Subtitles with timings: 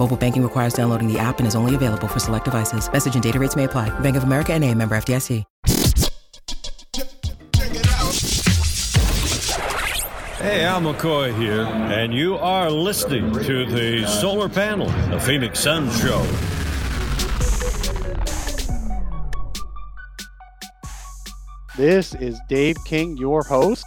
[0.00, 2.90] Mobile banking requires downloading the app and is only available for select devices.
[2.90, 3.90] Message and data rates may apply.
[4.00, 5.44] Bank of America and a member FDIC.
[10.38, 15.90] Hey, Al McCoy here, and you are listening to the Solar Panel, the Phoenix Sun
[15.90, 16.24] Show.
[21.76, 23.84] This is Dave King, your host.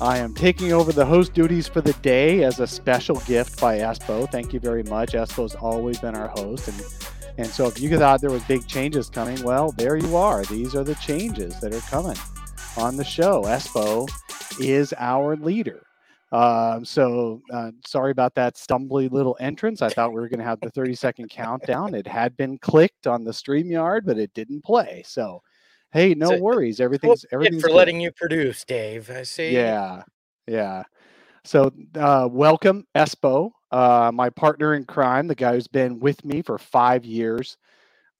[0.00, 3.78] I am taking over the host duties for the day as a special gift by
[3.78, 4.30] Espo.
[4.30, 5.12] Thank you very much.
[5.12, 6.82] Espo's always been our host, and
[7.38, 10.44] and so if you thought there was big changes coming, well, there you are.
[10.44, 12.16] These are the changes that are coming
[12.76, 13.42] on the show.
[13.44, 14.08] Espo
[14.60, 15.82] is our leader.
[16.32, 19.80] Um, so uh, sorry about that stumbly little entrance.
[19.80, 21.94] I thought we were going to have the 30 second countdown.
[21.94, 25.02] It had been clicked on the StreamYard, but it didn't play.
[25.06, 25.42] So
[25.96, 26.80] hey, no So, worries.
[26.80, 27.72] Everything's good everything's for good.
[27.72, 29.10] letting you produce, Dave.
[29.10, 29.58] I see.
[29.58, 30.02] Yeah,
[30.48, 30.84] yeah.
[31.44, 36.42] So, uh, welcome, Espo, uh, my partner in crime, the guy who's been with me
[36.42, 37.58] for five years.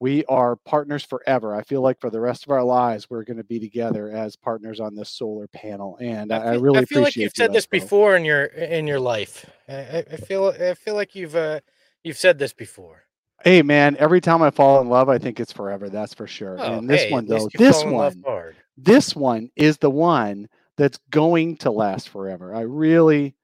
[0.00, 1.54] We are partners forever.
[1.54, 4.36] I feel like for the rest of our lives, we're going to be together as
[4.36, 7.52] partners on this solar panel, and I, I feel- really I feel like you've said
[7.52, 7.68] you, this Espo.
[7.68, 9.46] before in your in your life.
[9.68, 11.60] I, I I feel I feel like you've uh
[12.04, 13.05] you've said this before.
[13.44, 13.96] Hey, man!
[13.98, 15.88] Every time I fall in love, I think it's forever.
[15.88, 16.56] That's for sure.
[16.58, 19.90] Oh, and this hey, one, though, this fall in love one, this one is the
[19.90, 22.54] one that's going to last forever.
[22.54, 23.34] I really.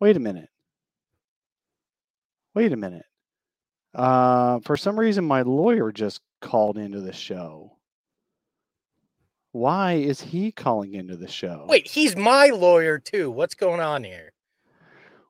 [0.00, 0.48] Wait a minute.
[2.54, 3.06] Wait a minute.
[3.94, 7.76] Uh, for some reason, my lawyer just called into the show.
[9.52, 11.66] Why is he calling into the show?
[11.68, 13.30] Wait, he's my lawyer too.
[13.30, 14.32] What's going on here?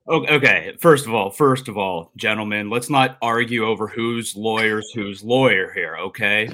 [0.08, 5.22] Okay, first of all, first of all, gentlemen, let's not argue over whose lawyer's whose
[5.22, 6.48] lawyer here, okay?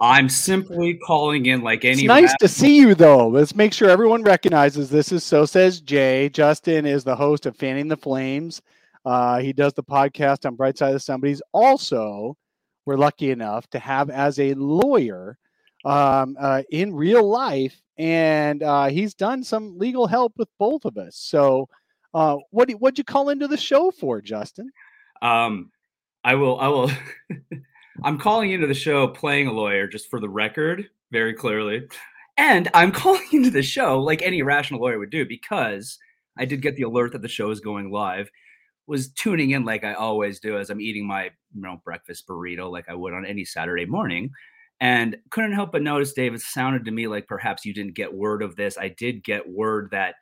[0.00, 3.28] I'm simply calling in like It's any nice ra- to see you, though.
[3.28, 6.28] Let's make sure everyone recognizes this is So Says Jay.
[6.28, 8.62] Justin is the host of Fanning the Flames.
[9.04, 11.42] Uh, he does the podcast on Bright Side of Somebody's.
[11.52, 12.36] Also,
[12.86, 15.36] we're lucky enough to have as a lawyer
[15.84, 20.96] um, uh, in real life, and uh, he's done some legal help with both of
[20.96, 21.16] us.
[21.16, 21.68] So,
[22.16, 24.70] uh, what what'd you call into the show for, Justin?
[25.22, 25.70] um
[26.24, 26.90] I will I will
[28.04, 31.88] I'm calling into the show playing a lawyer just for the record, very clearly.
[32.36, 35.98] And I'm calling into the show like any rational lawyer would do because
[36.38, 38.30] I did get the alert that the show is going live.
[38.86, 42.70] Was tuning in like I always do as I'm eating my you know breakfast burrito
[42.70, 44.30] like I would on any Saturday morning.
[44.80, 48.12] And couldn't help but notice, Dave, it sounded to me like perhaps you didn't get
[48.12, 48.76] word of this.
[48.76, 50.16] I did get word that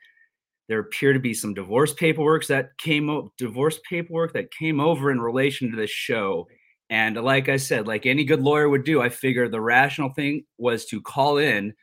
[0.67, 5.11] there appear to be some divorce paperwork that came o- divorce paperwork that came over
[5.11, 6.47] in relation to this show.
[6.89, 10.45] And like I said, like any good lawyer would do, I figured the rational thing
[10.57, 11.73] was to call in,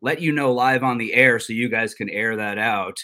[0.00, 2.98] let you know live on the air so you guys can air that out,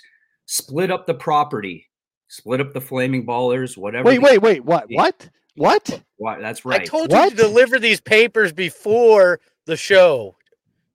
[0.47, 1.89] split up the property,
[2.29, 4.09] split up the flaming ballers, whatever.
[4.09, 4.65] Wait, wait, wait.
[4.65, 4.87] What?
[4.91, 5.29] What?
[5.57, 6.03] What?
[6.17, 6.83] Why- that's right.
[6.83, 7.25] I told What?
[7.25, 10.37] you to deliver these papers before the show,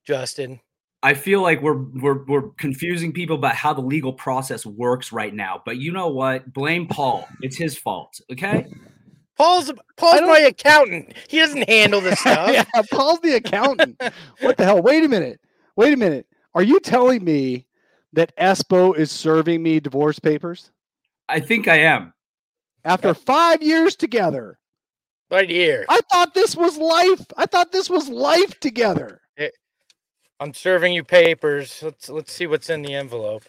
[0.05, 0.59] Justin.
[1.03, 5.33] I feel like we're we're we're confusing people about how the legal process works right
[5.33, 5.61] now.
[5.65, 6.51] But you know what?
[6.53, 7.27] Blame Paul.
[7.41, 8.19] It's his fault.
[8.31, 8.65] Okay.
[9.37, 11.13] Paul's Paul's my accountant.
[11.27, 12.51] He doesn't handle this stuff.
[12.51, 14.01] yeah, Paul's the accountant.
[14.39, 14.81] what the hell?
[14.81, 15.41] Wait a minute.
[15.75, 16.25] Wait a minute.
[16.55, 17.65] Are you telling me
[18.13, 20.71] that Espo is serving me divorce papers
[21.27, 22.13] I think I am.
[22.85, 24.57] after five years together?
[25.31, 25.83] Right here.
[25.89, 27.25] I thought this was life.
[27.35, 29.19] I thought this was life together.
[30.43, 31.81] I'm serving you papers.
[31.81, 33.43] Let's let's see what's in the envelope.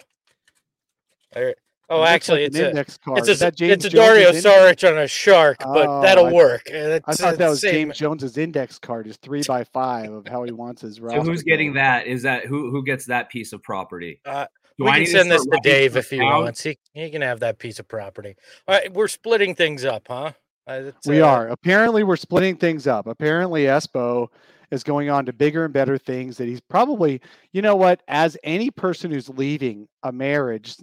[1.32, 1.56] There-
[1.90, 3.18] Oh, looks actually, like it's an a index card.
[3.18, 4.30] it's a that James it's a Dario?
[4.32, 6.62] Saric on a shark, but Oh, that'll I- work.
[6.74, 10.26] Uh, I thought that was same- James Jones's index card, is three by five of
[10.26, 11.84] how he wants his So who's getting going.
[11.84, 12.06] that?
[12.06, 14.18] Is that who who gets that piece of property?
[14.24, 14.46] Uh,
[14.78, 16.44] we I can send this to Dave if he down?
[16.44, 16.62] wants.
[16.62, 18.34] He he can have that piece of property.
[18.66, 20.32] All right, we're splitting things up, huh?
[20.66, 21.48] Uh, We uh, are.
[21.48, 23.06] Apparently, we're splitting things up.
[23.06, 24.28] Apparently, Espo
[24.74, 26.36] is going on to bigger and better things.
[26.36, 27.20] That he's probably,
[27.52, 30.76] you know what, as any person who's leaving a marriage,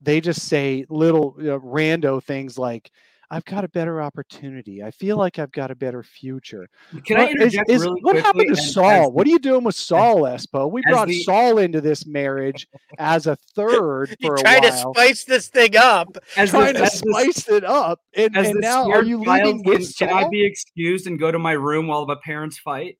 [0.00, 2.90] they just say little you know, rando things like,
[3.30, 4.82] I've got a better opportunity.
[4.82, 6.66] I feel like I've got a better future.
[7.04, 9.02] Can What I interject is- really what happened to as Saul?
[9.02, 10.70] the- What are you doing with Saul, Espo?
[10.70, 12.66] We brought the- Saul into this marriage
[12.98, 16.16] as a third You for a try to spice this thing up.
[16.38, 19.44] as the- trying to as the- spice it up, and, and now are you child,
[19.46, 22.56] leaving can, with can I be excused and go to my room while the parents
[22.58, 22.96] fight?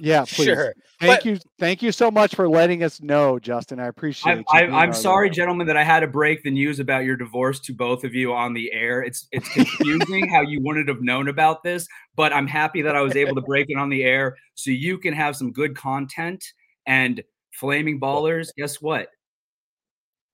[0.00, 0.44] Yeah, please.
[0.46, 0.74] Sure.
[1.00, 3.78] Thank But- you, thank you so much for letting us know, Justin.
[3.80, 4.32] I appreciate.
[4.32, 7.60] I'm, I'm, I'm sorry, gentlemen, that I had to break the news about your divorce
[7.60, 9.02] to both of you on the air.
[9.02, 11.86] It's it's confusing how you wouldn't have known about this,
[12.16, 14.98] but I'm happy that I was able to break it on the air so you
[14.98, 16.44] can have some good content.
[16.86, 19.08] And flaming ballers, guess what?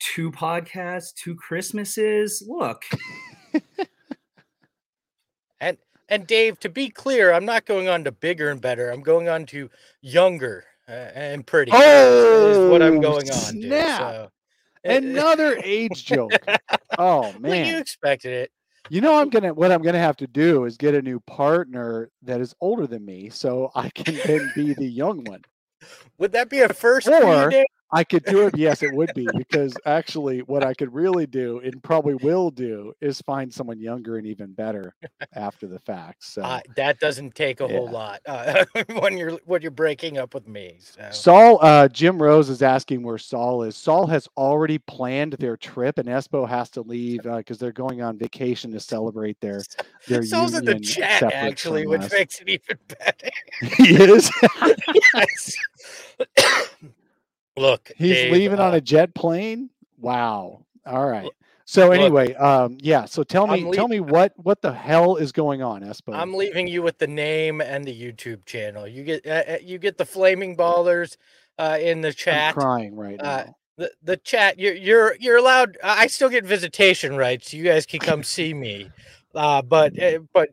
[0.00, 2.42] Two podcasts, two Christmases.
[2.46, 2.82] Look,
[6.10, 8.90] And Dave, to be clear, I'm not going on to bigger and better.
[8.90, 9.70] I'm going on to
[10.02, 11.70] younger uh, and pretty.
[11.72, 13.70] is what I'm Oh, going on to.
[13.96, 14.30] So.
[14.84, 16.44] eh, Another age joke.
[16.98, 18.50] Oh man, Well, you expected it.
[18.88, 22.10] You know I'm gonna what I'm gonna have to do is get a new partner
[22.22, 25.42] that is older than me so I can then be the young one.
[26.18, 27.52] Would that be a first Or-?
[27.92, 28.56] I could do it.
[28.56, 32.92] Yes, it would be because actually, what I could really do and probably will do
[33.00, 34.94] is find someone younger and even better
[35.34, 36.24] after the fact.
[36.24, 38.64] So, Uh, that doesn't take a whole lot uh,
[39.00, 40.78] when you're when you're breaking up with me.
[40.80, 41.08] So.
[41.10, 43.76] Saul, uh, Jim Rose is asking where Saul is.
[43.76, 48.18] Saul has already planned their trip, and Espo has to leave because they're going on
[48.18, 49.62] vacation to celebrate their
[50.06, 52.12] their Saul's in the chat actually, which us.
[52.12, 53.30] makes it even better.
[53.76, 54.30] he is.
[55.14, 55.56] Yes.
[57.60, 59.70] Look, He's Dave, leaving on uh, a jet plane.
[59.98, 60.64] Wow.
[60.86, 61.30] All right.
[61.66, 63.04] So look, anyway, um, yeah.
[63.04, 66.14] So tell me, I'm tell me what what the hell is going on, Espo?
[66.14, 68.88] I'm leaving you with the name and the YouTube channel.
[68.88, 71.16] You get uh, uh, you get the flaming ballers
[71.58, 72.54] uh, in the I'm chat.
[72.54, 73.56] crying right uh, now.
[73.76, 74.58] The the chat.
[74.58, 75.76] You're you're you're allowed.
[75.84, 77.52] I still get visitation rights.
[77.52, 78.90] You guys can come see me.
[79.34, 80.48] Uh, but uh, but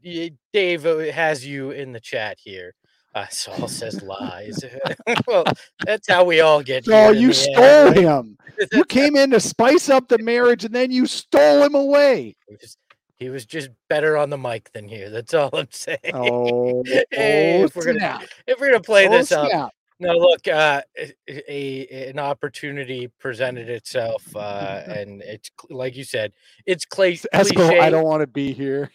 [0.53, 2.75] Dave has you in the chat here.
[3.15, 4.63] Uh, Saul says lies.
[5.27, 5.45] well,
[5.85, 6.85] that's how we all get.
[6.85, 8.37] So you stole end, him.
[8.71, 12.35] You came in to spice up the marriage, and then you stole him away.
[12.47, 12.77] He was,
[13.19, 15.09] he was just better on the mic than you.
[15.09, 15.97] That's all I'm saying.
[16.13, 19.71] Oh, Hey, oh if we're gonna if we're gonna play Oh, this up, snap.
[19.99, 20.83] no, look, uh,
[21.27, 26.31] a, an opportunity presented itself, uh, and it's like you said,
[26.67, 27.79] it's cla- Espo, cliche.
[27.79, 28.91] I don't want to be here.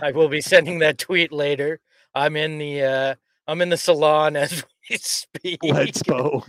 [0.00, 1.80] I will be sending that tweet later.
[2.18, 3.14] I'm in the uh,
[3.46, 5.60] I'm in the salon as we speak.
[5.62, 6.44] Let's go.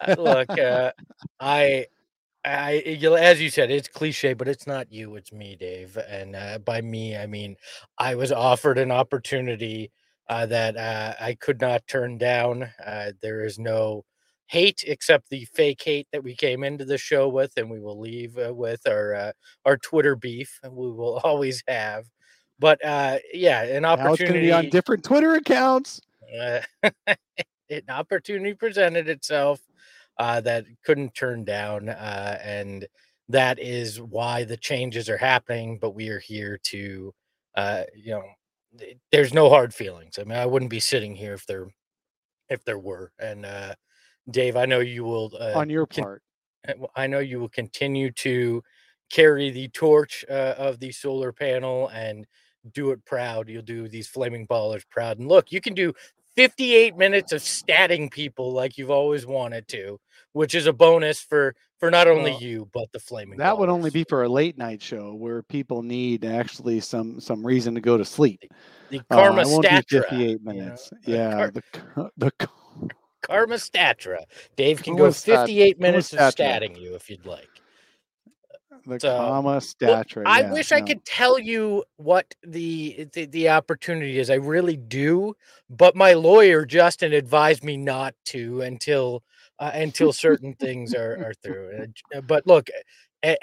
[0.00, 0.92] Uh, look, uh,
[1.40, 1.86] I,
[2.44, 5.96] I, as you said, it's cliche, but it's not you, it's me, Dave.
[5.96, 7.56] And uh, by me, I mean
[7.98, 9.90] I was offered an opportunity
[10.28, 12.70] uh, that uh, I could not turn down.
[12.84, 14.04] Uh, there is no
[14.46, 17.98] hate except the fake hate that we came into the show with, and we will
[18.00, 19.32] leave uh, with our uh,
[19.64, 20.58] our Twitter beef.
[20.62, 22.06] and We will always have.
[22.58, 26.00] But uh, yeah, an opportunity on different Twitter accounts.
[26.40, 26.60] uh,
[27.70, 29.60] an opportunity presented itself
[30.18, 32.86] uh, that couldn't turn down, uh, and
[33.28, 35.78] that is why the changes are happening.
[35.80, 37.12] But we are here to,
[37.56, 38.24] uh, you know,
[39.12, 40.18] there's no hard feelings.
[40.18, 41.68] I mean, I wouldn't be sitting here if there,
[42.48, 43.12] if there were.
[43.18, 43.74] And uh,
[44.30, 46.22] Dave, I know you will uh, on your part.
[46.68, 48.62] uh, w- I know you will continue to
[49.10, 52.26] carry the torch uh, of the solar panel and
[52.72, 53.48] do it proud.
[53.48, 55.18] You'll do these flaming ballers proud.
[55.18, 55.92] And look, you can do
[56.36, 60.00] 58 minutes of statting people like you've always wanted to,
[60.32, 63.38] which is a bonus for for not only Well, you but the flaming.
[63.38, 67.44] That would only be for a late night show where people need actually some some
[67.46, 68.40] reason to go to sleep.
[68.90, 70.02] the Uh, karma I won't do statra.
[70.08, 70.92] 58 you know, minutes.
[70.92, 72.48] uh, yeah, Kar- the the
[73.22, 74.18] karma statra.
[74.56, 77.53] Dave can go 58 karma minutes of statting you if you'd like.
[78.86, 80.02] The So, comma Well.
[80.24, 84.30] I yeah, wish I could tell you what the, the the opportunity is.
[84.30, 85.34] I really do,
[85.70, 89.22] but my lawyer Justin advised me not to until
[89.58, 91.88] uh, until certain things are are through.
[91.88, 92.70] J- uh, But look,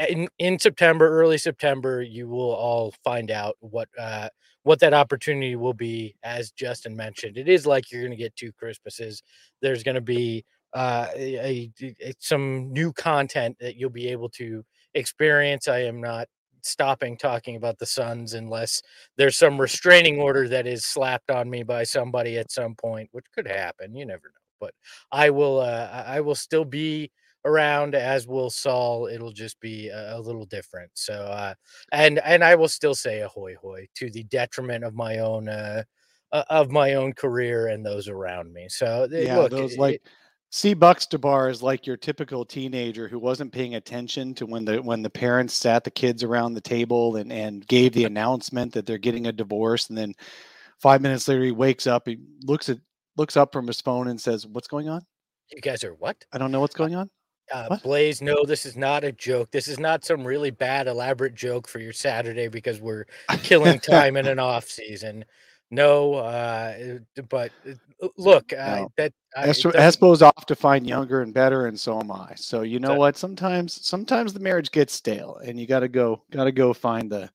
[0.10, 4.30] in in September, early September, you will all find out what uh,
[4.64, 6.16] what that opportunity will be.
[6.24, 9.24] As Justin mentioned, it is like you're going to get two Christmases.
[9.62, 14.30] There's going to be uh, a, a- a- some new content that you'll be able
[14.30, 15.68] to experience.
[15.68, 16.28] I am not
[16.64, 18.82] stopping talking about the Suns unless
[19.18, 23.26] there's some restraining order that is slapped on me by somebody at some point, which
[23.34, 23.96] could happen.
[23.96, 24.42] You never know.
[24.60, 24.74] But
[25.12, 25.60] I will.
[25.60, 27.12] Uh, I will still be
[27.46, 29.08] around, as will Saul.
[29.08, 30.92] It'll just be a, a little different.
[30.94, 31.56] So, uh,
[31.92, 35.50] and and I will still say ahoy hoy to the detriment of my own.
[35.50, 35.84] Uh,
[36.32, 38.68] uh, of my own career and those around me.
[38.70, 40.02] So Yeah, look, those it- like
[40.54, 40.76] C.
[40.76, 45.10] Buxtabar is like your typical teenager who wasn't paying attention to when the when the
[45.10, 49.28] parents sat the kids around the table and and gave the announcement that they're getting
[49.28, 50.14] a divorce, and then
[50.78, 52.80] five minutes later he wakes up, he looks at
[53.16, 55.02] looks up from his phone and says, "What's going on?
[55.52, 56.18] you guys are what?
[56.34, 57.10] I don't know what's going on."
[57.52, 59.52] Uh, Blaze, no, this is not a joke.
[59.52, 63.06] This is not some really bad, elaborate joke for your Saturday because we're
[63.44, 65.24] killing time in an off season.
[65.72, 68.92] No, uh, uh, but uh, look, uh, No.
[68.98, 72.34] that I, Espo- Espo's off to find younger and better, and so am I.
[72.36, 73.16] So you know So- what?
[73.18, 77.10] Sometimes sometimes the marriage gets stale, and you got to go got to go find
[77.10, 77.30] the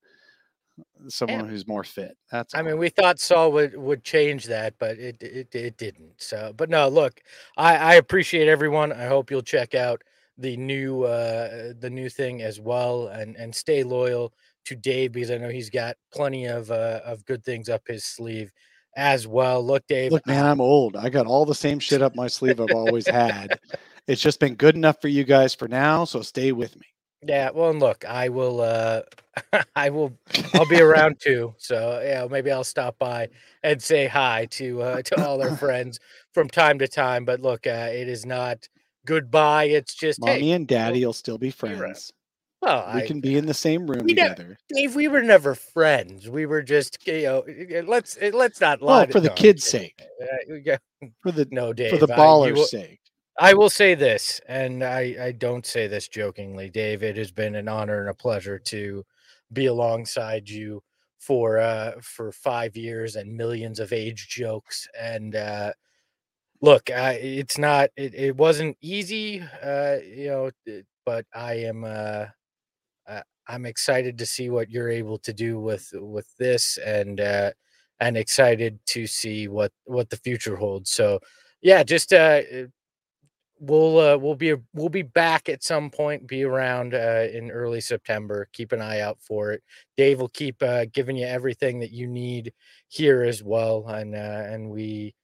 [1.09, 2.16] someone who's more fit.
[2.31, 2.64] That's I all.
[2.64, 6.12] mean, we thought Saul would would change that, but it it, it didn't.
[6.19, 7.21] So, but no, look,
[7.57, 8.93] I, I appreciate everyone.
[8.93, 10.02] I hope you'll check out
[10.37, 14.35] the new uh the new thing as well, and and stay loyal
[14.66, 18.04] to Dave because I know he's got plenty of uh of good things up his
[18.04, 18.52] sleeve
[18.96, 19.64] as well.
[19.64, 20.96] Look, Dave, Look, man, I'm old.
[20.96, 23.58] I got all the same shit up my sleeve I've always had.
[24.08, 26.87] It's just been good enough for you guys for now, so stay with me.
[27.23, 28.61] Yeah, well, and look, I will.
[28.61, 29.02] uh
[29.76, 30.16] I will.
[30.54, 31.54] I'll be around too.
[31.58, 33.28] So yeah, maybe I'll stop by
[33.62, 35.99] and say hi to uh, to all our friends
[36.32, 37.25] from time to time.
[37.25, 38.68] But look, uh, it is not
[39.04, 39.64] goodbye.
[39.64, 40.52] It's just Mommy hey.
[40.52, 42.12] and Daddy will still be friends.
[42.66, 44.58] Well, We I, can be in the same room together.
[44.68, 46.28] Dave, we were never friends.
[46.28, 47.40] We were just you know.
[47.42, 49.04] eh, Let's eh, let's not lie.
[49.04, 50.76] Well, for the no, kids' sake, Uh,
[51.23, 51.90] for the no, Dave.
[51.99, 53.00] for the I- ballers' will- sake.
[53.38, 57.02] I will say this, and I, I don't say this jokingly, Dave.
[57.02, 59.04] It has been an honor and a pleasure to
[59.52, 60.82] be alongside you
[61.18, 64.88] for uh for five years and millions of age jokes.
[64.99, 65.73] And uh
[66.62, 71.85] look, I, it's not it, it wasn't easy, uh, you know, uh, but I am
[71.85, 72.26] uh,
[73.48, 77.52] I'm excited to see what you're able to do with with this and uh
[78.00, 80.90] and excited to see what what the future holds.
[80.92, 81.20] So
[81.62, 82.66] yeah, just uh uh,
[83.58, 87.80] we'll uh, we'll be we'll be back at some point be around uh, in early
[87.80, 89.62] september keep an eye out for it
[89.96, 92.52] dave will keep uh, giving you everything that you need
[92.88, 95.14] here as well and uh, and we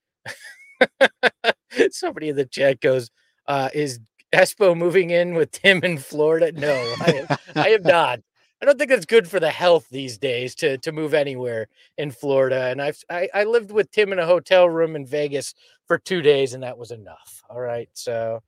[1.91, 3.11] somebody in the chat goes
[3.49, 4.01] uh is
[4.33, 8.21] espo moving in with tim in florida no i am, I am not
[8.61, 12.11] i don't think that's good for the health these days to to move anywhere in
[12.11, 15.55] florida and i've i, I lived with tim in a hotel room in vegas
[15.87, 18.41] for two days and that was enough all right so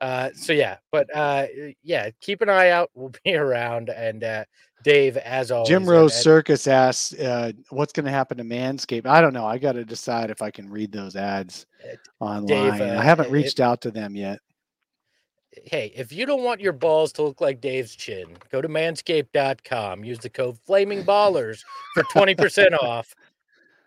[0.00, 1.46] uh so yeah but uh
[1.82, 4.44] yeah keep an eye out we'll be around and uh
[4.84, 9.06] dave as always Jim Rose and- Circus asks, uh, "What's going to happen to Manscaped?"
[9.06, 9.44] I don't know.
[9.44, 12.80] I got to decide if I can read those ads Uh, online.
[12.82, 14.38] uh, I haven't it- reached out to them yet.
[15.64, 20.04] Hey, if you don't want your balls to look like Dave's chin, go to manscaped.com.
[20.04, 21.62] Use the code flaming ballers
[21.94, 23.14] for 20% off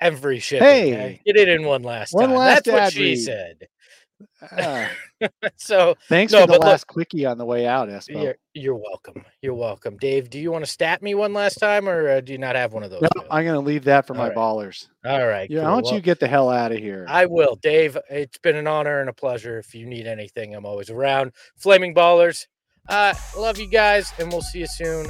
[0.02, 0.68] every shipping.
[0.68, 2.38] Hey, Uh, get it in one last one time.
[2.38, 3.20] last That's what she read.
[3.20, 3.68] said.
[5.58, 8.24] So thanks No, for the but look- last quickie on the way out, Espo.
[8.24, 9.26] you're, you're welcome.
[9.42, 9.98] You're welcome.
[9.98, 12.56] Dave, do you want to stat me one last time or uh, do you not
[12.56, 13.02] have one of those?
[13.02, 13.24] No.
[13.30, 14.38] I'm going to leave that for my All right.
[14.38, 14.88] ballers.
[15.06, 15.50] All right.
[15.50, 15.66] Yeah, cool.
[15.68, 17.06] why don't Well, you get the hell out of here?
[17.10, 17.98] I will, Dave.
[18.10, 19.58] It's been an honor and a pleasure.
[19.60, 21.34] If you need anything, I'm always around.
[21.58, 22.48] Flaming Ballers.
[22.88, 25.08] Uh, love you guys, and we'll see you soon.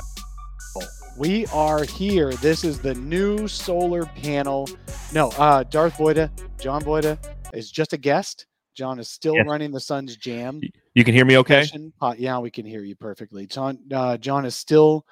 [1.18, 2.34] We are here.
[2.34, 4.68] This is the new solar panel.
[5.14, 7.18] No, uh, Darth Voita, John Voita
[7.54, 8.46] is just a guest.
[8.80, 9.46] John is still Yes.
[9.46, 10.62] running the Sun's Jam.
[10.94, 11.66] You can hear me okay?
[12.00, 13.46] Uh, yeah, we can hear you perfectly.
[13.46, 15.06] John, uh, John is still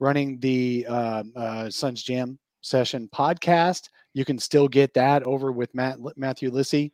[0.00, 3.90] running the um, uh, Sun's Jam session podcast.
[4.12, 6.92] You can still get that over with Matt Matthew Lissy.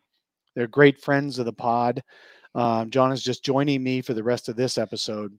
[0.55, 2.03] They're great friends of the pod.
[2.55, 5.33] Um, John is just joining me for the rest of this episode.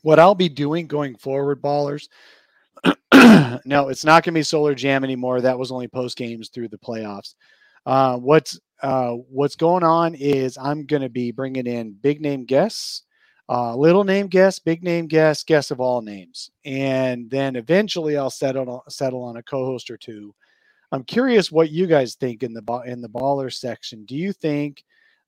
[0.00, 2.08] What I'll be doing going forward, ballers.
[3.66, 5.42] no, it's not going to be Solar Jam anymore.
[5.42, 7.34] That was only post games through the playoffs.
[7.84, 12.44] Uh, what's uh, what's going on is I'm going to be bringing in big name
[12.44, 13.02] guests,
[13.48, 18.30] uh, little name guests, big name guests, guests of all names, and then eventually I'll
[18.30, 20.34] settle on, settle on a co-host or two.
[20.92, 24.04] I'm curious what you guys think in the in the baller section.
[24.04, 24.84] Do you think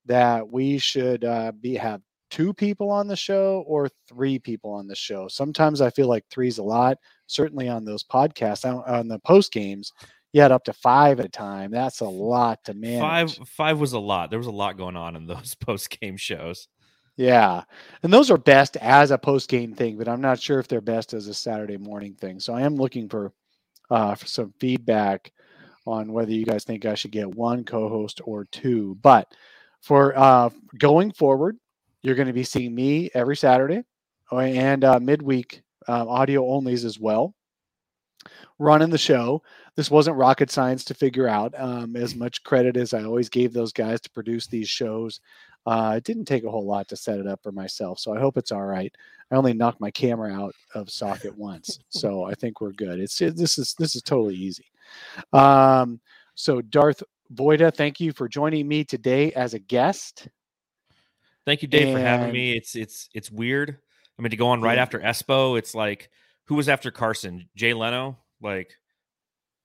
[0.06, 4.86] that we should uh, be have two people on the show or three people on
[4.86, 5.28] the show?
[5.28, 6.98] Sometimes I feel like three's a lot.
[7.26, 9.92] Certainly on those podcasts, on the post games,
[10.32, 11.70] you had up to five at a time.
[11.70, 13.00] That's a lot to manage.
[13.36, 14.30] Five five was a lot.
[14.30, 16.68] There was a lot going on in those post game shows.
[17.16, 17.64] Yeah.
[18.02, 20.80] And those are best as a post game thing, but I'm not sure if they're
[20.80, 22.40] best as a Saturday morning thing.
[22.40, 23.32] So I am looking for
[23.90, 25.32] uh for some feedback
[25.86, 28.96] on whether you guys think I should get one co-host or two.
[29.02, 29.26] But
[29.82, 31.58] for uh going forward,
[32.02, 33.82] you're going to be seeing me every Saturday
[34.32, 37.34] uh, and uh midweek uh, audio onlys as well.
[38.60, 39.42] Running the show.
[39.74, 41.54] This wasn't rocket science to figure out.
[41.58, 45.18] Um, as much credit as I always gave those guys to produce these shows,
[45.64, 47.98] uh, it didn't take a whole lot to set it up for myself.
[47.98, 48.94] So I hope it's all right.
[49.30, 53.00] I only knocked my camera out of socket once, so I think we're good.
[53.00, 54.66] It's it, this is this is totally easy.
[55.32, 55.98] Um,
[56.34, 57.02] so Darth
[57.34, 60.28] Voita, thank you for joining me today as a guest.
[61.46, 62.56] Thank you, Dave, for having me.
[62.56, 63.78] It's it's it's weird.
[64.18, 64.82] I mean, to go on right Yeah.
[64.82, 66.10] after Espo, it's like
[66.44, 67.48] who was after Carson?
[67.56, 68.18] Jay Leno?
[68.40, 68.72] Like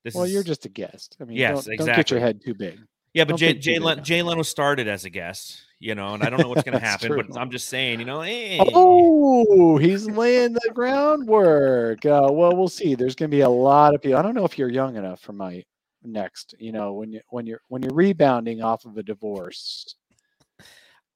[0.04, 1.18] this Well, is you're just a guest.
[1.20, 2.80] I mean, Yes, don't, don't get your head too big.
[3.14, 6.30] yeah, but Jay Jay, Len- Jay Leno started as a guest, you know, and I
[6.30, 7.38] don't know what's going to happen, but.
[7.40, 12.06] I'm just saying, you know, hey, Oh, he's laying the groundwork.
[12.06, 12.96] Uh, well, we'll see.
[12.96, 14.18] There's going to be a lot of people.
[14.18, 15.64] I don't know if you're young enough for my
[16.04, 16.54] next.
[16.60, 19.96] You know, when you when you're when you're rebounding off of a divorce.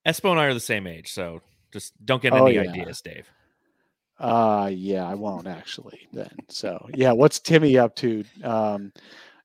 [0.08, 2.62] Espo and I are the same age, so just don't get Oh, any yeah.
[2.62, 3.28] ideas, Dave.
[4.20, 6.36] Uh yeah, I won't actually then.
[6.50, 8.24] So yeah, what's Timmy up to?
[8.44, 8.92] Um,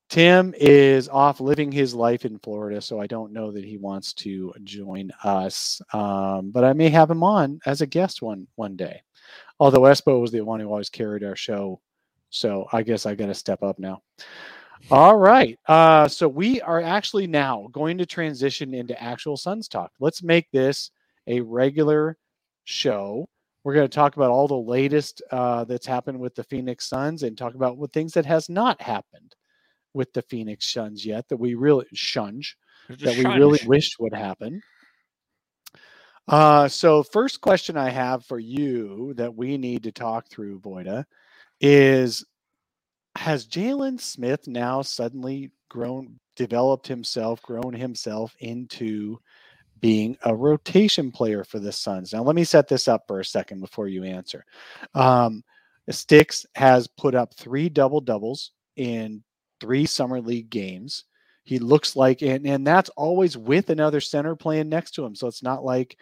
[0.09, 4.13] Tim is off living his life in Florida, so I don't know that he wants
[4.15, 5.81] to join us.
[5.93, 9.03] Um, but I may have him on as a guest one one day.
[9.59, 11.81] Although Espo was the one who always carried our show,
[12.31, 14.03] so I guess I got to step up now.
[14.91, 15.59] All right.
[15.67, 19.93] Uh, so we are actually now going to transition into actual Suns talk.
[19.99, 20.91] Let's make this
[21.27, 22.19] a regular
[22.65, 23.29] show.
[23.65, 27.23] We're going to talk about all the latest uh, that's happened with the Phoenix Suns
[27.23, 29.35] and talk about what things that has not happened
[29.95, 32.55] with the Phoenix Suns yet that we really shunge
[32.89, 33.67] that we really shunge.
[33.67, 34.63] wished would happen.
[36.27, 41.05] Uh, so first question I have for you that we need to talk through, Voita,
[41.61, 42.25] is
[43.17, 49.19] has Jalen Smith now suddenly grown, developed himself, grown himself into
[49.85, 52.15] being a rotation player for the Suns?
[52.15, 54.47] Now, let me set this up for a second before you answer.
[54.95, 55.45] Um,
[55.91, 59.23] Stix has put up three double doubles in
[59.61, 61.05] three summer league games.
[61.43, 65.15] He looks like, and, and that's always with another center playing next to him.
[65.15, 65.99] So it's not like,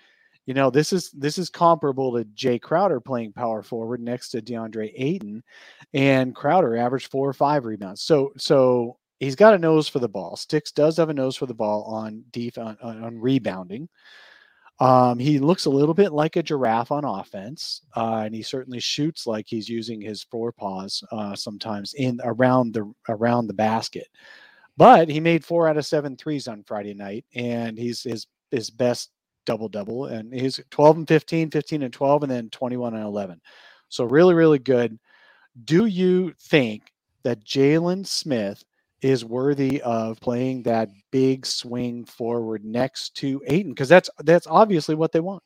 [0.46, 4.40] you know, this is this is comparable to Jay Crowder playing power forward next to
[4.40, 5.42] DeAndre Ayton,
[5.92, 8.02] and Crowder averaged four or five rebounds.
[8.02, 10.36] So so he's got a nose for the ball.
[10.36, 13.88] Stix does have a nose for the ball on def on, on, rebounding.
[14.80, 18.80] Um, he looks a little bit like a giraffe on offense, uh, and he certainly
[18.80, 24.08] shoots like he's using his forepaws uh, sometimes in around the around the basket.
[24.76, 28.70] But he made four out of seven threes on Friday night, and he's his his
[28.70, 29.10] best
[29.46, 33.40] double double, and he's 12 and 15, 15 and 12, and then 21 and 11.
[33.88, 34.98] So really, really good.
[35.64, 36.82] Do you think
[37.24, 38.64] that Jalen Smith
[39.02, 43.72] is worthy of playing that big swing forward next to Ayton?
[43.72, 45.42] Because that's that's obviously what they want.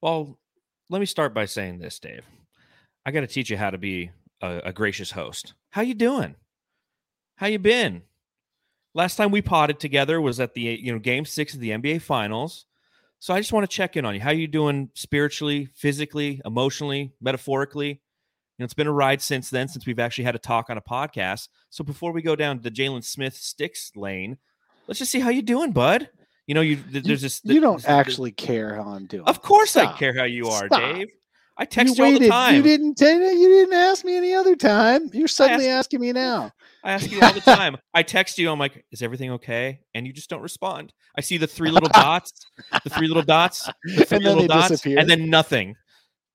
[0.00, 0.38] Well,
[0.88, 2.24] let me start by saying this, Dave.
[3.04, 5.54] I got to teach you how to be a, a gracious host.
[5.70, 6.36] How you doing?
[7.36, 8.02] How you been?
[8.94, 12.02] Last time we potted together was at the you know game six of the NBA
[12.02, 12.66] Finals.
[13.18, 14.20] So I just want to check in on you.
[14.20, 18.00] How you doing spiritually, physically, emotionally, metaphorically?
[18.62, 20.78] You know, it's been a ride since then, since we've actually had a talk on
[20.78, 21.48] a podcast.
[21.68, 24.38] So before we go down the Jalen Smith Stix lane,
[24.86, 26.08] let's just see how you're doing, bud.
[26.46, 27.40] You know, you th- You, there's this.
[27.42, 29.24] you don't this- actually care how I'm doing.
[29.26, 30.94] Of course, I care how you are, Stop.
[30.94, 31.08] Dave.
[31.58, 32.54] I text you, all the time.
[32.54, 35.10] You didn't you didn't ask me any other time.
[35.12, 36.52] You're suddenly asking me now.
[36.84, 37.76] I ask you all the time.
[37.92, 38.48] I text you.
[38.50, 40.92] I'm like, "Is everything okay?" And you just don't respond.
[41.18, 42.32] I see the three little dots,
[42.84, 44.98] the three little dots, the three And then little they dots, disappear.
[44.98, 45.76] and then nothing.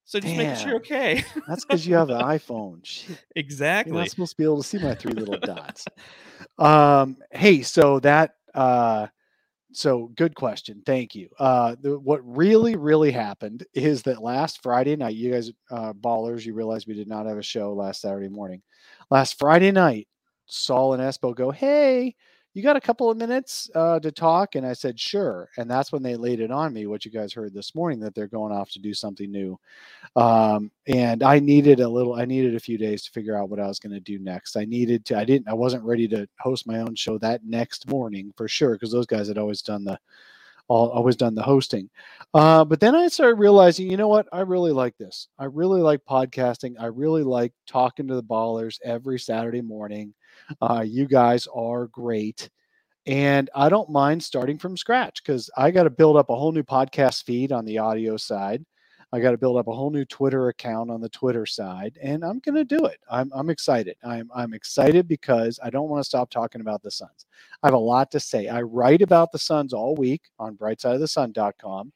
[0.08, 1.26] So just making sure you're okay.
[1.50, 2.80] That's because you have an iPhone.
[2.82, 3.10] Shit.
[3.10, 3.92] You're exactly.
[3.92, 5.86] not supposed to be able to see my three little dots.
[6.58, 9.08] Um, hey, so that uh
[9.74, 10.82] so good question.
[10.86, 11.28] Thank you.
[11.38, 16.46] Uh the, what really, really happened is that last Friday night, you guys uh ballers,
[16.46, 18.62] you realize we did not have a show last Saturday morning.
[19.12, 20.08] Last Friday night,
[20.46, 22.16] Saul and Espo go, Hey,
[22.58, 24.56] you got a couple of minutes uh, to talk?
[24.56, 25.50] And I said, Sure.
[25.58, 28.16] And that's when they laid it on me, what you guys heard this morning, that
[28.16, 29.58] they're going off to do something new
[30.16, 32.16] um, and I needed a little.
[32.16, 34.58] I needed a few days to figure out what I was going to do next.
[34.58, 35.18] I needed to.
[35.18, 35.48] I didn't.
[35.48, 39.06] I wasn't ready to host my own show that next morning for sure because those
[39.06, 40.00] guys had always done the,
[40.68, 41.90] all always done the hosting.
[42.34, 44.28] Uh, but then I started realizing, you know what?
[44.32, 45.28] I really like this.
[45.38, 46.76] I really like podcasting.
[46.80, 50.14] I really like talking to the ballers every Saturday morning.
[50.62, 52.50] Uh, you guys are great.
[53.06, 56.52] And I don't mind starting from scratch because I got to build up a whole
[56.52, 58.66] new podcast feed on the audio side.
[59.14, 62.26] I got to build up a whole new Twitter account on the Twitter side, and
[62.26, 63.00] I'm going to do it.
[63.10, 63.96] I'm, I'm excited.
[64.04, 67.26] I'm, I'm excited because I don't want to stop talking about the Suns.
[67.64, 68.50] I have a lot to say.
[68.50, 71.94] I write about the Suns all week on brightsideofthesun.com.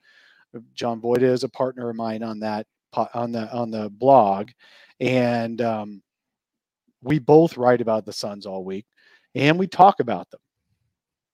[0.74, 2.66] John Voita is a partner of mine on that
[3.14, 4.50] on the on the blog,
[5.00, 6.02] and um,
[7.04, 8.86] we both write about the Suns all week
[9.36, 10.40] and we talk about them.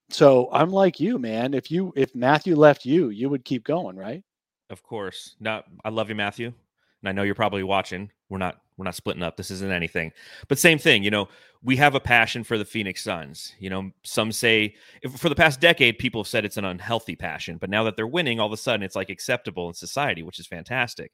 [0.10, 1.54] So I'm like you, man.
[1.54, 4.24] If you if Matthew left you, you would keep going, right?
[4.70, 5.36] Of course.
[5.40, 6.48] Not I love you, Matthew.
[7.02, 8.10] And I know you're probably watching.
[8.30, 9.36] We're not we're not splitting up.
[9.36, 10.12] This isn't anything.
[10.48, 11.28] But same thing, you know,
[11.64, 13.54] we have a passion for the Phoenix Suns.
[13.60, 14.76] You know, some say
[15.18, 18.08] for the past decade people have said it's an unhealthy passion, but now that they're
[18.08, 21.12] winning, all of a sudden it's like acceptable in society, which is fantastic.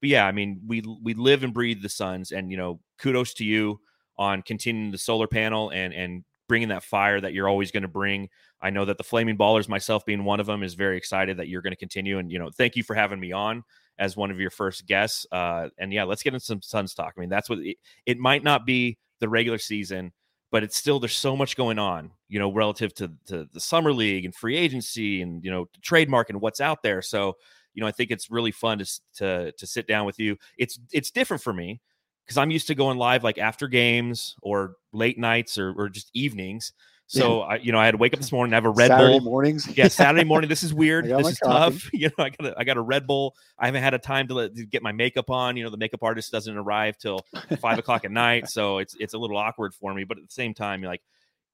[0.00, 3.32] But yeah, I mean, we we live and breathe the Suns and you know, kudos
[3.34, 3.80] to you
[4.16, 7.88] on continuing the solar panel and and bringing that fire that you're always going to
[7.88, 8.28] bring.
[8.60, 11.48] I know that the Flaming Ballers, myself being one of them, is very excited that
[11.48, 12.18] you're going to continue.
[12.18, 13.64] And you know, thank you for having me on
[13.98, 15.26] as one of your first guests.
[15.30, 17.14] Uh, and yeah, let's get into some Suns talk.
[17.16, 20.12] I mean, that's what it, it might not be the regular season,
[20.50, 23.92] but it's still there's so much going on, you know, relative to, to the summer
[23.92, 27.02] league and free agency and you know trademark and what's out there.
[27.02, 27.36] So
[27.74, 30.36] you know, I think it's really fun to to to sit down with you.
[30.58, 31.80] It's it's different for me
[32.24, 36.10] because I'm used to going live like after games or late nights or, or just
[36.14, 36.72] evenings.
[37.06, 37.44] So yeah.
[37.44, 39.20] I, you know, I had to wake up this morning, have a Red Saturday Bull
[39.20, 39.68] mornings.
[39.76, 40.48] yeah, Saturday morning.
[40.48, 41.04] This is weird.
[41.04, 41.78] This is coffee.
[41.78, 41.90] tough.
[41.92, 43.36] You know, I got a, I got a Red Bull.
[43.58, 45.56] I haven't had a time to, let, to get my makeup on.
[45.56, 47.20] You know, the makeup artist doesn't arrive till
[47.60, 50.04] five o'clock at night, so it's it's a little awkward for me.
[50.04, 51.02] But at the same time, you're like,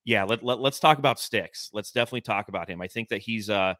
[0.04, 1.70] yeah, let, let let's talk about Stix.
[1.72, 2.80] Let's definitely talk about him.
[2.80, 3.74] I think that he's uh.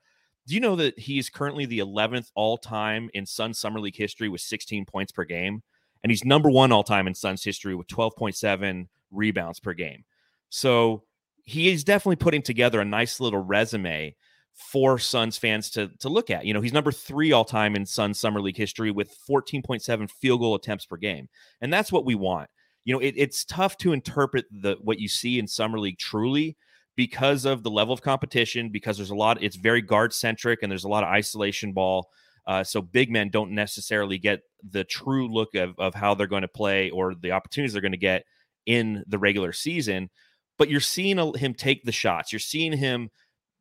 [0.47, 4.29] Do you know that he's currently the 11th all time in Sun Summer League history
[4.29, 5.63] with 16 points per game?
[6.03, 10.05] And he's number one all time in Suns history with 12.7 rebounds per game.
[10.49, 11.05] So
[11.45, 14.15] he is definitely putting together a nice little resume
[14.55, 16.45] for Suns fans to to look at.
[16.45, 20.41] You know, he's number three all time in Suns summer league history with 14.7 field
[20.41, 21.29] goal attempts per game,
[21.61, 22.51] and that's what we want.
[22.85, 26.57] You know, it, it's tough to interpret the what you see in summer league truly
[26.97, 28.71] because of the level of competition.
[28.71, 32.11] Because there's a lot, it's very guard centric, and there's a lot of isolation ball.
[32.47, 36.43] Uh, so big men don't necessarily get the true look of, of how they're going
[36.43, 38.25] to play or the opportunities they're going to get
[38.67, 40.11] in the regular season.
[40.59, 42.33] But you're seeing a, him take the shots.
[42.33, 43.11] You're seeing him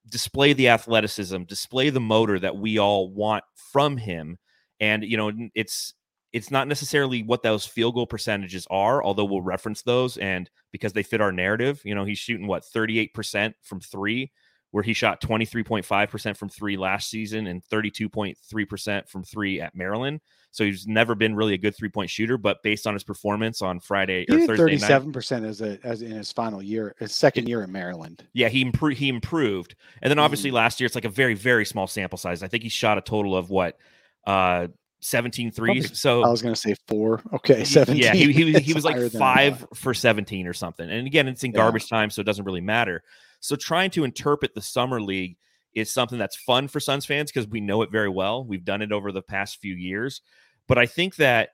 [0.09, 4.37] display the athleticism, display the motor that we all want from him.
[4.79, 5.93] And you know, it's
[6.31, 10.93] it's not necessarily what those field goal percentages are, although we'll reference those and because
[10.93, 11.81] they fit our narrative.
[11.83, 14.31] You know, he's shooting what 38% from three
[14.71, 20.21] where he shot 23.5% from three last season and 32.3% from three at Maryland.
[20.51, 23.61] So he's never been really a good three point shooter, but based on his performance
[23.61, 27.13] on Friday or Thursday thirty-seven night, percent as a as in his final year, his
[27.13, 28.25] second year in Maryland.
[28.33, 28.97] yeah, he improved.
[28.97, 30.53] He improved, and then obviously Mhm.
[30.55, 32.41] last year it's like a very very small sample size.
[32.41, 33.77] I think he shot a total of what,
[34.25, 34.69] uh,
[35.01, 35.83] 17 threes.
[35.83, 37.21] Probably- so I was going to say four.
[37.31, 38.01] Okay, Y- seventeen.
[38.03, 40.89] Yeah, he, he, was- he was like higher than I five for 17 or something.
[40.89, 41.57] And again, it's in Yeah.
[41.57, 43.03] garbage time, so it doesn't really matter.
[43.39, 45.37] So trying to interpret the summer league
[45.73, 48.43] is something that's fun for Suns fans because we know it very well.
[48.43, 50.21] We've done it over the past few years.
[50.67, 51.49] But I think that,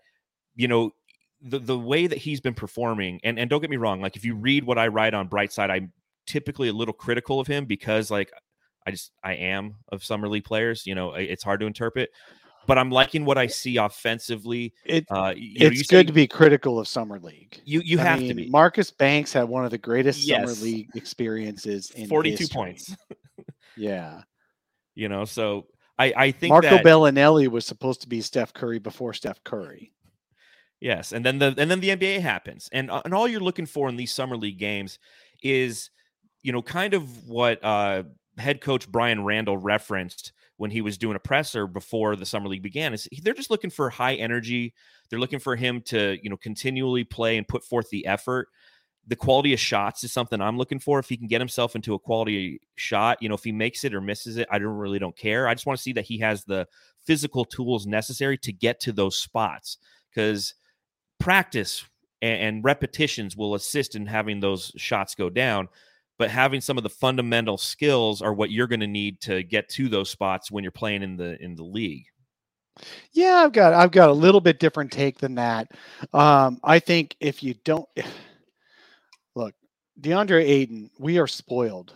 [0.55, 0.91] you know,
[1.41, 4.25] the, the way that he's been performing, and, and don't get me wrong, like if
[4.25, 5.91] you read what I write on Brightside, I'm
[6.25, 8.31] typically a little critical of him because like
[8.87, 10.85] I just I am of summer league players.
[10.85, 12.09] You know, it's hard to interpret.
[12.67, 14.73] But I'm liking what I see offensively.
[14.85, 17.59] It, Uh, you it's you good say- to be critical of summer league.
[17.65, 20.41] you you I have mean, to be Marcus Banks had one of the greatest Yes.
[20.41, 22.53] summer league experiences in 42 history.
[22.53, 22.95] points.
[23.77, 24.21] Yeah,
[24.95, 25.67] You know, so
[25.99, 29.91] I I think Marco that Belinelli was supposed to be Steph Curry before Steph Curry.
[30.79, 33.65] yes, and then the and then the NBA happens, and uh, and all you're looking
[33.65, 34.97] for in these summer league games
[35.43, 35.89] is
[36.41, 38.03] you know kind of what uh,
[38.37, 42.63] head coach Brian Randle referenced when he was doing a presser before the summer league
[42.63, 42.93] began.
[42.93, 44.73] Is they're just looking for high energy.
[45.09, 48.47] They're looking for him to you know continually play and put forth the effort.
[49.07, 50.99] the quality of shots is something I'm looking for.
[50.99, 53.93] If he can get himself into a quality shot, you know, if he makes it
[53.93, 55.47] or misses it, I don't really don't care.
[55.47, 56.67] I just want to see that he has the
[57.05, 59.77] physical tools necessary to get to those spots
[60.09, 60.55] because
[61.19, 61.85] practice
[62.21, 65.67] and, and repetitions will assist in having those shots go down.
[66.17, 69.67] But having some of the fundamental skills are what you're going to need to get
[69.69, 72.05] to those spots when you're playing in the in the league.
[73.11, 75.71] Yeah, I've got I've got a little bit different take than that.
[76.13, 77.87] Um, I think if you don't
[79.35, 79.53] look,
[79.99, 81.93] DeAndre Ayton, we are spoiled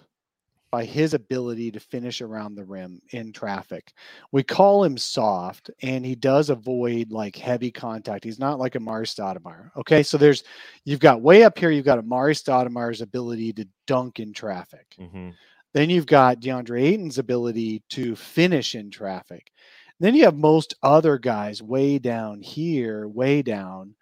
[0.72, 3.94] by his ability to finish around the rim in traffic.
[4.32, 8.24] We call him soft, and he does avoid like heavy contact.
[8.24, 9.72] He's not like a Amar'e Stoudemire.
[9.78, 10.44] Okay, so there's
[10.86, 11.72] you've got way up here.
[11.72, 14.96] You've got a Amar'e Stoudemire's ability to dunk in traffic.
[15.00, 15.30] Mm-hmm.
[15.74, 19.52] Then you've got DeAndre Ayton's ability to finish in traffic.
[20.00, 23.96] Then you have most other guys way down here, way down,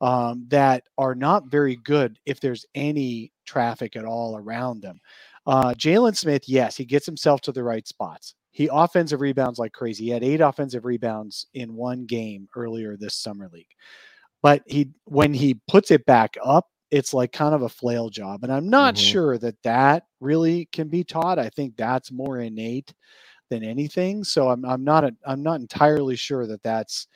[0.00, 5.00] um, that are not very good if there's any traffic at all around them.
[5.50, 8.36] Uh, Jalen Smith, yes, he gets himself to the right spots.
[8.52, 10.04] He offensive rebounds like crazy.
[10.06, 13.66] He had eight offensive rebounds in one game earlier this summer league.
[14.42, 18.44] But he when he puts it back up, it's like kind of a flail job.
[18.44, 18.98] And I'm not Mhm.
[18.98, 21.40] sure that that really can be taught.
[21.40, 22.94] I think that's more innate
[23.50, 24.24] than anything.
[24.24, 27.08] So I'm I'm not a, I'm not entirely sure that that's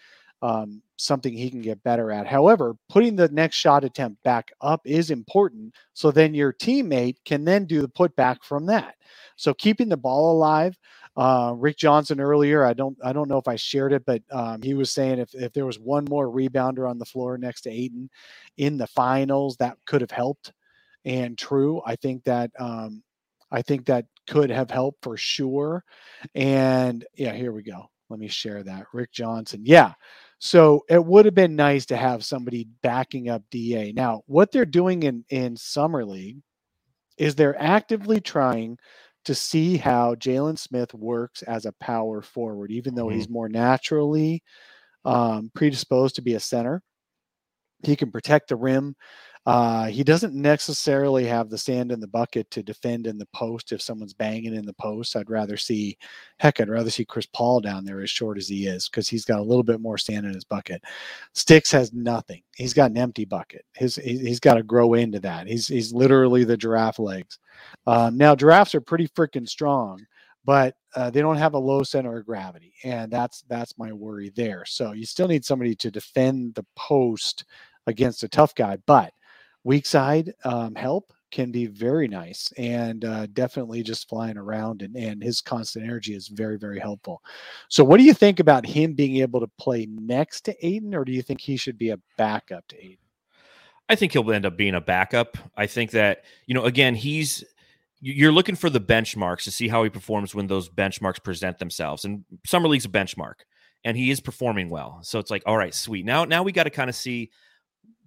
[0.43, 2.27] um, something he can get better at.
[2.27, 5.75] However, putting the next shot attempt back up is important.
[5.95, 8.97] So then your teammate can then do the putback from that.
[9.37, 10.79] So keeping the ball alive.
[11.17, 14.63] Uh, Rick Johnson earlier, I don't I don't know if I shared it, but um,
[14.63, 17.71] he was saying if if there was one more rebounder on the floor next to
[17.71, 18.11] Ayton
[18.59, 20.53] in the finals, that could have helped.
[21.05, 23.03] And true, I think that um,
[23.53, 25.85] I think that could have helped for sure.
[26.35, 27.91] And yeah, here we go.
[28.11, 28.87] Let me share that.
[28.93, 29.63] Rick Johnson.
[29.65, 29.93] Yeah.
[30.45, 33.93] So it would have been nice to have somebody backing up DA.
[33.93, 36.37] Now, what they're doing in in summer league
[37.17, 38.77] is they're actively trying
[39.25, 44.43] to see how Jalen Smith works as a power forward, even though he's more naturally
[45.07, 46.83] um, predisposed to be a center.
[47.83, 48.97] He can protect the rim.
[49.47, 53.73] Uh, he doesn't necessarily have the sand in the bucket to defend in the post
[53.73, 55.15] if someone's banging in the post.
[55.17, 55.99] I'd rather see,
[56.39, 59.27] heck, I'd rather see Chris Paul down there as short as he is because he's
[59.27, 60.83] got a little bit more sand in his bucket.
[61.35, 62.43] Stix has nothing.
[62.57, 63.67] He's got an empty bucket.
[63.75, 65.47] His he- he's got to grow into that.
[65.47, 67.39] He's he's literally the giraffe legs.
[67.87, 70.07] Um, now giraffes are pretty freaking strong,
[70.45, 74.31] but uh, they don't have a low center of gravity, and that's that's my worry
[74.35, 74.65] there.
[74.67, 77.45] So you still need somebody to defend the post
[77.87, 79.13] against a tough guy, but
[79.65, 84.95] weak side um, help can be very nice and uh, definitely just flying around and,
[84.95, 87.21] and his constant energy is very very helpful
[87.69, 91.05] so what do you think about him being able to play next to ayton or
[91.05, 92.99] do you think he should be a backup to ayton
[93.89, 95.37] I think he'll end up being a backup.
[95.57, 97.45] I think that, you know, again, he's
[98.01, 102.05] you're looking for the benchmarks to see how he performs when those benchmarks present themselves.
[102.05, 103.35] And summer league's a benchmark,
[103.83, 104.99] and he is performing well.
[105.03, 106.05] So it's like, all right, sweet.
[106.05, 107.31] Now, now we got to kind of see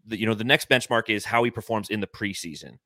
[0.07, 2.77] the, you know, the next benchmark is how he performs in the preseason.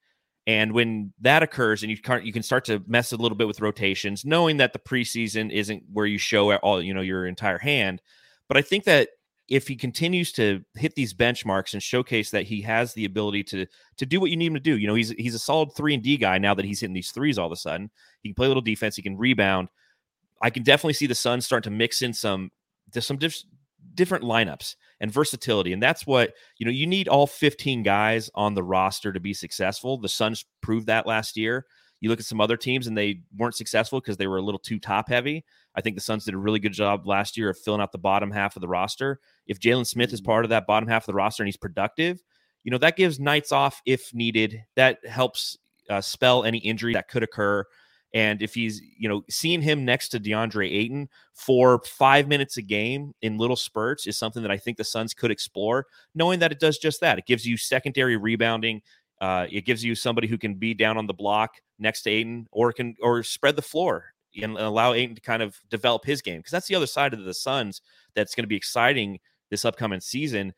[0.47, 3.47] And when that occurs, and you can you can start to mess a little bit
[3.47, 7.59] with rotations, knowing that the preseason isn't where you show all you know your entire
[7.59, 8.01] hand.
[8.47, 9.09] But I think that
[9.47, 13.67] if he continues to hit these benchmarks and showcase that he has the ability to
[13.97, 15.93] to do what you need him to do, you know, he's he's a solid three
[15.93, 17.91] and D guy now that he's hitting these threes all of a sudden.
[18.23, 19.67] He can play a little defense, he can rebound.
[20.41, 22.49] I can definitely see the Suns starting to mix in some
[22.97, 23.43] some diff-
[23.93, 26.71] different lineups and versatility, and that's what you know.
[26.71, 29.97] You need all 15 guys on the roster to be successful.
[29.97, 31.65] The Suns proved that last year.
[31.99, 34.59] You look at some other teams and they weren't successful because they were a little
[34.59, 35.43] too top heavy.
[35.75, 37.97] I think the Suns did a really good job last year of filling out the
[37.97, 39.19] bottom half of the roster.
[39.45, 42.21] If Jalen Smith is part of that bottom half of the roster and he's productive,
[42.63, 44.63] you know, that gives nights off if needed.
[44.75, 45.57] That helps
[45.89, 47.65] uh, spell any injury that could occur.
[48.13, 52.61] And if he's, you know, seeing him next to DeAndre Ayton for five minutes a
[52.61, 56.51] game in little spurts is something that I think the Suns could explore, knowing that
[56.51, 57.17] it does just that.
[57.17, 58.81] It gives you secondary rebounding.
[59.21, 62.47] Uh, it gives you somebody who can be down on the block next to Ayton
[62.51, 66.37] or can or spread the floor and allow Ayton to kind of develop his game.
[66.39, 67.81] Because that's the other side of the Suns
[68.13, 69.19] that's going to be exciting
[69.49, 70.53] this upcoming season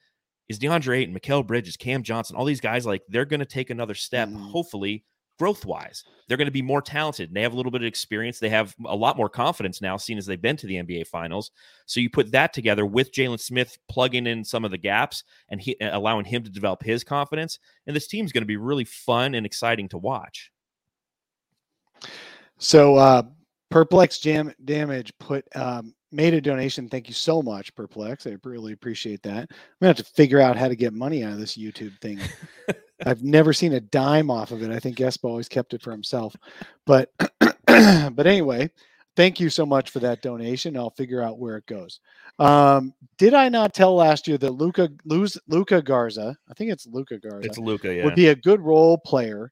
[0.49, 3.69] is DeAndre Ayton, Mikal Bridges, Cam Johnson, all these guys like they're going to take
[3.69, 4.51] another step, Mhm.
[4.51, 5.03] hopefully
[5.39, 6.03] growth wise.
[6.27, 7.33] They're going to be more talented.
[7.33, 8.39] They have a little bit of experience.
[8.39, 11.51] They have a lot more confidence now, seeing as they've been to the NBA finals.
[11.85, 15.59] So you put that together with Jalen Smith plugging in some of the gaps and
[15.59, 17.59] he, allowing him to develop his confidence.
[17.87, 20.51] And this team's going to be really fun and exciting to watch.
[22.57, 23.23] So uh
[23.69, 26.87] Perplex Jam Damage put um made a donation.
[26.87, 28.27] Thank you so much, Perplex.
[28.27, 29.37] I really appreciate that.
[29.39, 29.47] I'm
[29.81, 32.19] gonna have to figure out how to get money out of this YouTube thing.
[33.05, 34.71] I've never seen a dime off of it.
[34.71, 36.35] I think Espo always kept it for himself.
[36.85, 37.11] But
[37.65, 38.69] but anyway,
[39.15, 40.77] thank you so much for that donation.
[40.77, 41.99] I'll figure out where it goes.
[42.39, 47.19] Um, did I not tell last year that Luka Luka Garza, I think it's Luka
[47.19, 48.05] Garza, It's Luka, yeah.
[48.05, 49.51] would be a good role player.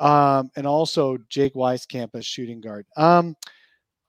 [0.00, 2.86] Um, and also Jake Wieskamp as shooting guard.
[2.96, 3.36] Um,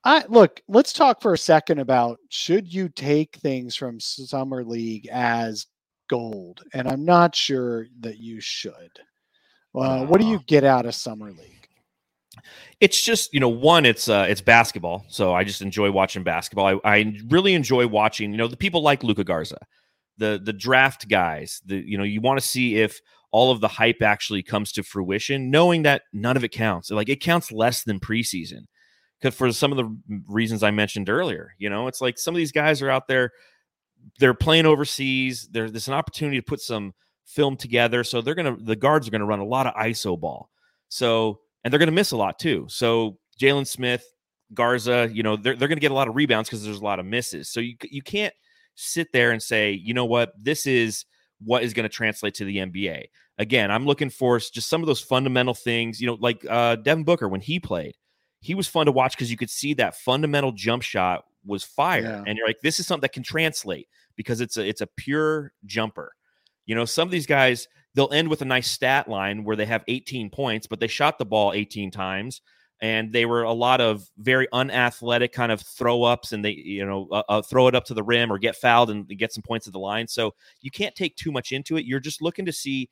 [0.04, 5.08] I look, let's talk for a second about should you take things from summer league
[5.12, 5.67] as
[6.10, 6.63] gold?
[6.74, 8.92] And I'm not sure that you should.
[9.76, 11.63] Uh, what do you get out of summer league?
[12.80, 16.66] it's just you know one it's uh it's basketball so i just enjoy watching basketball
[16.66, 19.60] i, I really enjoy watching you know the people like luka garza
[20.18, 23.00] the the draft guys the you know you want to see if
[23.32, 27.10] all of the hype actually comes to fruition knowing that none of it counts like
[27.10, 28.62] it counts less than preseason
[29.20, 32.38] because for some of the reasons i mentioned earlier you know it's like some of
[32.38, 33.32] these guys are out there
[34.20, 36.94] they're playing overseas there, there's an opportunity to put some
[37.26, 40.50] film together so they're gonna the guards are gonna run a lot of iso ball
[40.89, 42.66] so and they're to miss a lot too.
[42.70, 44.06] So Jalen Smith,
[44.54, 47.00] Garza, you know, they're, they're to get a lot of rebounds because there's a lot
[47.00, 47.50] of misses.
[47.50, 48.34] So you you can't
[48.76, 51.06] sit there and say, you know what, this is
[51.39, 53.06] what is going to translate to the NBA.
[53.38, 57.04] again, I'm looking for just some of those fundamental things, you know, like uh, Devin
[57.04, 57.96] Booker when he played,
[58.39, 62.01] he was fun to watch because you could see that fundamental jump shot was fire,
[62.01, 62.23] Yeah.
[62.27, 65.53] and you're like, this is something that can translate because it's a it's a pure
[65.65, 66.13] jumper.
[66.65, 69.67] You know, some of these guys they'll end with a nice stat line where they
[69.67, 72.41] have 18 points, but they shot the ball 18 times.
[72.82, 76.86] And they were a lot of very unathletic kind of throw ups, and they, you
[76.86, 79.43] know, uh, uh, throw it up to the rim or get fouled and get some
[79.43, 80.08] points at the line.
[80.08, 81.86] So you can't take too much into it.
[81.86, 82.89] You're just looking to see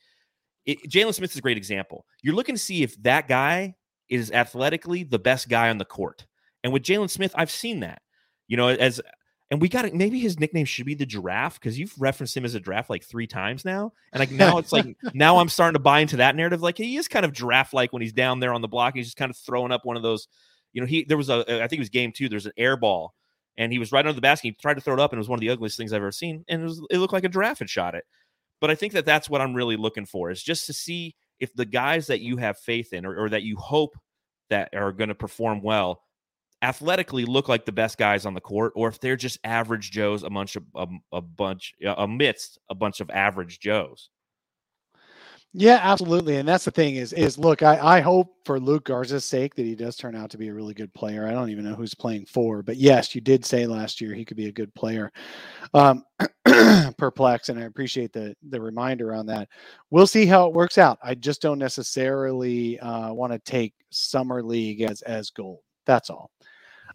[0.65, 2.05] it, Jalen Smith is a great example.
[2.21, 3.75] You're looking to see if that guy
[4.07, 6.25] is athletically the best guy on the court.
[6.63, 8.01] And with Jalen Smith, I've seen that.
[8.51, 8.99] You know, as
[9.49, 9.95] and we got it.
[9.95, 13.01] Maybe his nickname should be the giraffe because you've referenced him as a giraffe like
[13.01, 13.93] three times now.
[14.11, 16.61] And like now it's like now I'm starting to buy into that narrative.
[16.61, 18.93] Like he is kind of giraffe like when he's down there on the block.
[18.93, 20.27] He's just kind of throwing up one of those.
[20.73, 22.27] You know, he there was a I think it was game two.
[22.27, 23.15] There's an air ball,
[23.55, 24.49] and he was right under the basket.
[24.49, 26.01] He tried to throw it up, and it was one of the ugliest things I've
[26.01, 26.43] ever seen.
[26.49, 28.03] And it was it looked like a giraffe had shot it.
[28.59, 31.53] But I think that that's what I'm really looking for is just to see if
[31.53, 33.97] the guys that you have faith in or, or that you hope
[34.49, 36.01] that are going to perform well
[36.61, 40.23] athletically look like the best guys on the court or if they're just average joes
[40.23, 44.09] amongst a, a, a bunch uh, amidst a bunch of average joes
[45.53, 46.37] Yeah, absolutely.
[46.37, 49.65] And that's the thing is, is look, I, I hope for Luka Garza's sake that
[49.65, 51.27] he does turn out to be a really good player.
[51.27, 54.23] I don't even know who's playing for, but yes, you did say last year he
[54.23, 55.11] could be a good player.
[55.73, 56.05] Um,
[56.97, 59.49] perplex, and I appreciate the the reminder on that.
[59.89, 60.99] We'll see how it works out.
[61.03, 65.59] I just don't necessarily uh, want to take summer league as as gold.
[65.85, 66.31] That's all.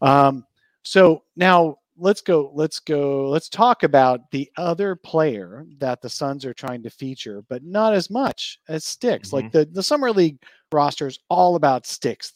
[0.03, 0.45] Um,
[0.83, 6.45] so now let's go let's go let's talk about the other player that the suns
[6.45, 9.33] are trying to feature but not as much as Stix.
[9.33, 10.39] Like the the summer league
[10.71, 12.33] roster is all about Stix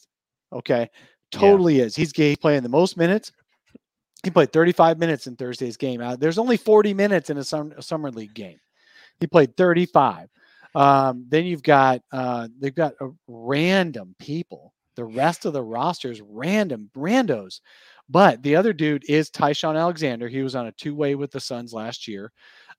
[0.53, 0.89] okay?
[1.31, 1.95] Totally is.
[1.95, 3.31] He's, he's playing the most minutes.
[4.21, 6.01] He played 35 minutes in thursday's game.
[6.01, 8.59] Uh, there's only 40 minutes in a, sum, a summer league game.
[9.21, 10.27] He played 35
[10.75, 12.93] um, then you've got uh, they've got
[13.27, 17.59] random people the rest of the roster is random randos
[18.11, 20.27] but the other dude is Ty-Shon Alexander.
[20.27, 22.33] He was on a two way with the Suns last year.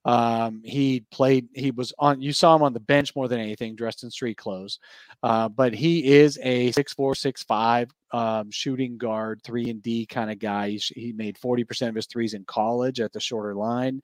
[0.05, 3.75] Um, he played, he was on, you saw him on the bench more than anything,
[3.75, 4.77] dressed in street clothes.
[5.23, 10.05] Uh, but he is a six four, six five um, shooting guard, three and D
[10.05, 10.69] kind of guy.
[10.69, 14.03] He, he made 40% of his threes in college at the shorter line.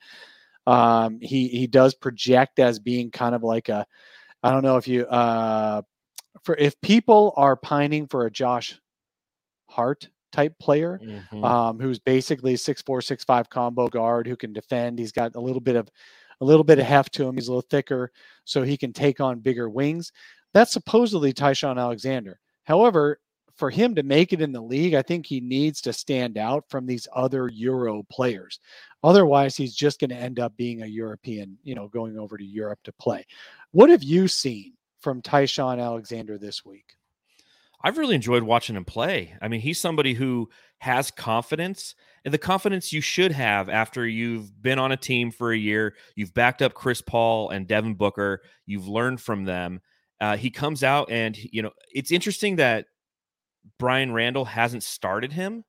[0.66, 3.86] Um, he, he does project as being kind of like a,
[4.42, 5.84] I don't know if you, uh,
[6.44, 8.80] for if people are pining for a Josh
[9.68, 11.44] Hart type player Mhm.
[11.44, 15.00] um, who's basically six four six five combo guard who can defend.
[15.00, 15.90] He's got a little bit of
[16.42, 17.36] a little bit of heft to him.
[17.36, 18.12] He's a little thicker,
[18.46, 20.12] so he can take on bigger wings.
[20.54, 22.40] That's supposedly Ty-Shon Alexander.
[22.64, 23.20] However,
[23.56, 26.64] for him to make it in the league, I think he needs to stand out
[26.70, 28.60] from these other Euro players.
[29.04, 32.46] Otherwise, he's just going to end up being a European, you know, going over to
[32.46, 33.26] Europe to play.
[33.72, 36.96] What have you seen from Ty-Shon Alexander this week?
[37.82, 39.36] I've really enjoyed watching him play.
[39.42, 44.62] I mean, he's somebody who has confidence and the confidence you should have after you've
[44.62, 45.96] been on a team for a year.
[46.16, 48.42] You've backed up Chris Paul and Devin Booker.
[48.66, 49.82] You've learned from them.
[50.20, 52.86] Uh, he comes out and, you know, it's interesting that
[53.78, 55.64] Brian Randle hasn't started him.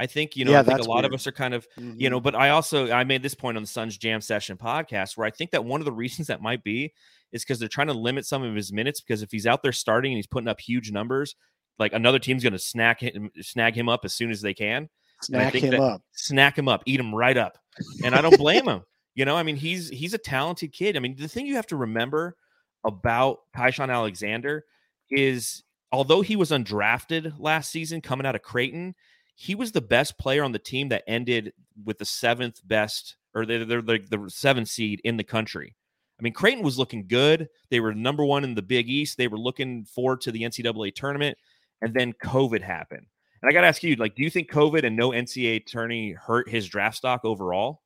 [0.00, 1.82] I think, you know, Yeah, I think a lot of us are kind of, you
[1.84, 2.10] mm-hmm.
[2.10, 5.26] know, but I also, I made this point on the Suns Jam Session podcast where
[5.26, 6.94] I think that one of the reasons that might be
[7.32, 9.72] is because they're trying to limit some of his minutes because if he's out there
[9.72, 11.36] starting and he's putting up huge numbers,
[11.78, 14.88] like another team's going to snack him, snag him up as soon as they can,
[15.22, 16.02] Snack him that- up.
[16.12, 17.58] snack him up, eat him right up.
[18.02, 18.82] And I don't blame him.
[19.14, 20.96] You know, I mean, he's he's a talented kid.
[20.96, 22.36] I mean, the thing you have to remember
[22.84, 24.64] about Ty-Shon Alexander
[25.10, 28.94] is although he was undrafted last season coming out of Creighton,
[29.40, 31.54] he was the best player on the team that ended
[31.86, 35.74] with the seventh best or they're, they're the, seventh seed in the country.
[36.18, 37.48] I mean, Creighton was looking good.
[37.70, 39.16] They were number one in the Big East.
[39.16, 41.38] They were looking forward to the NCAA tournament,
[41.80, 43.06] and then COVID happened.
[43.40, 46.12] And I got to ask you, like, do you think COVID and no NCAA tourney
[46.12, 47.80] hurt his draft stock overall?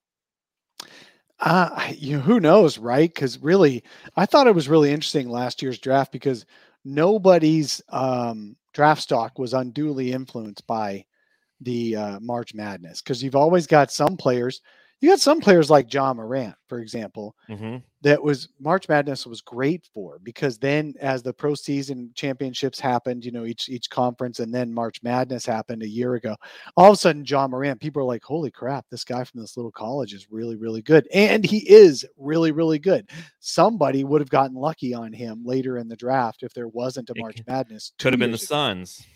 [1.39, 3.15] Uh, you who knows, right?
[3.15, 3.85] Because really,
[4.17, 6.47] I thought it was really interesting last year's draft because
[6.85, 11.05] nobody's um, draft stock was unduly influenced by
[11.61, 13.01] the uh, March Madness.
[13.03, 14.61] Because you've always got some players,
[15.01, 17.77] you got some players like Ja Morant, for example, Mm-hmm.
[18.03, 23.23] that was March Madness was great for because then as the pro season championships happened,
[23.25, 26.35] you know, each each conference and then March Madness happened a year ago.
[26.77, 29.57] All of a sudden, Ja Morant, people are like, holy crap, this guy from this
[29.59, 31.07] little college is really, really good.
[31.13, 33.11] And he is really, really good.
[33.41, 37.15] Somebody would have gotten lucky on him later in the draft if there wasn't a
[37.19, 37.93] March c- Madness.
[37.99, 38.45] Could have been the ago.
[38.47, 39.07] Suns.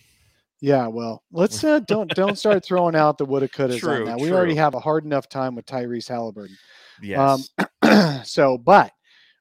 [0.61, 4.19] Yeah, well, let's uh, don't don't start throwing out the woulda couldas on True, that.
[4.19, 6.57] We already have a hard enough time with Tyrese Halliburton.
[7.03, 7.51] Yes.
[7.83, 8.93] Um, so, but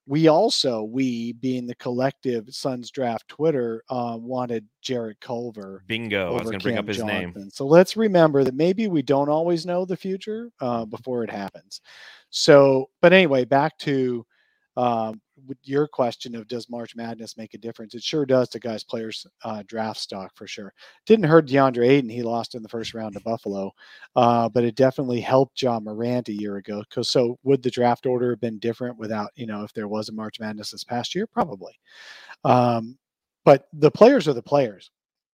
[0.07, 5.83] we also, we being the collective Suns draft Twitter, uh, wanted Jarrett Culver.
[5.85, 6.29] Bingo.
[6.29, 7.33] I was going to bring up his Johnson.
[7.35, 7.49] name.
[7.51, 11.81] So let's remember that maybe we don't always know the future uh, before it happens.
[12.29, 14.25] So, but anyway, back to
[14.77, 17.93] um, with your question of does March Madness make a difference?
[17.93, 20.73] It sure does to guys' players' uh, draft stock for sure.
[21.05, 23.71] Didn't hurt DeAndre Ayton; he lost in the first round to Buffalo,
[24.15, 26.83] uh, but it definitely helped Ja Morant a year ago.
[26.89, 30.09] Because so would the draft order have been different without you know if there was
[30.09, 31.27] a March Madness this past year?
[31.27, 31.73] Probably.
[32.43, 32.97] Um,
[33.45, 34.91] but the players are the players.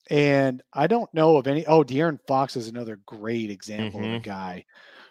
[0.10, 1.66] And I don't know of any.
[1.66, 4.10] Oh, De'Aaron Fox is another great example mm-hmm.
[4.10, 4.30] of a mm-hmm.
[4.30, 4.66] guy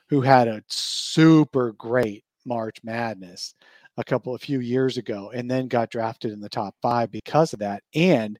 [0.08, 3.54] who had a super great March Madness
[3.96, 7.52] a couple of few years ago and then got drafted in the top five because
[7.52, 8.38] of that and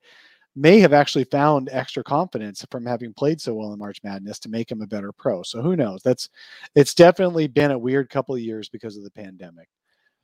[0.54, 4.48] may have actually found extra confidence from having played so well in March Madness to
[4.48, 5.42] make him a better pro.
[5.42, 6.02] So who knows?
[6.02, 6.28] That's
[6.74, 9.68] it's definitely been a weird couple of years because of the pandemic,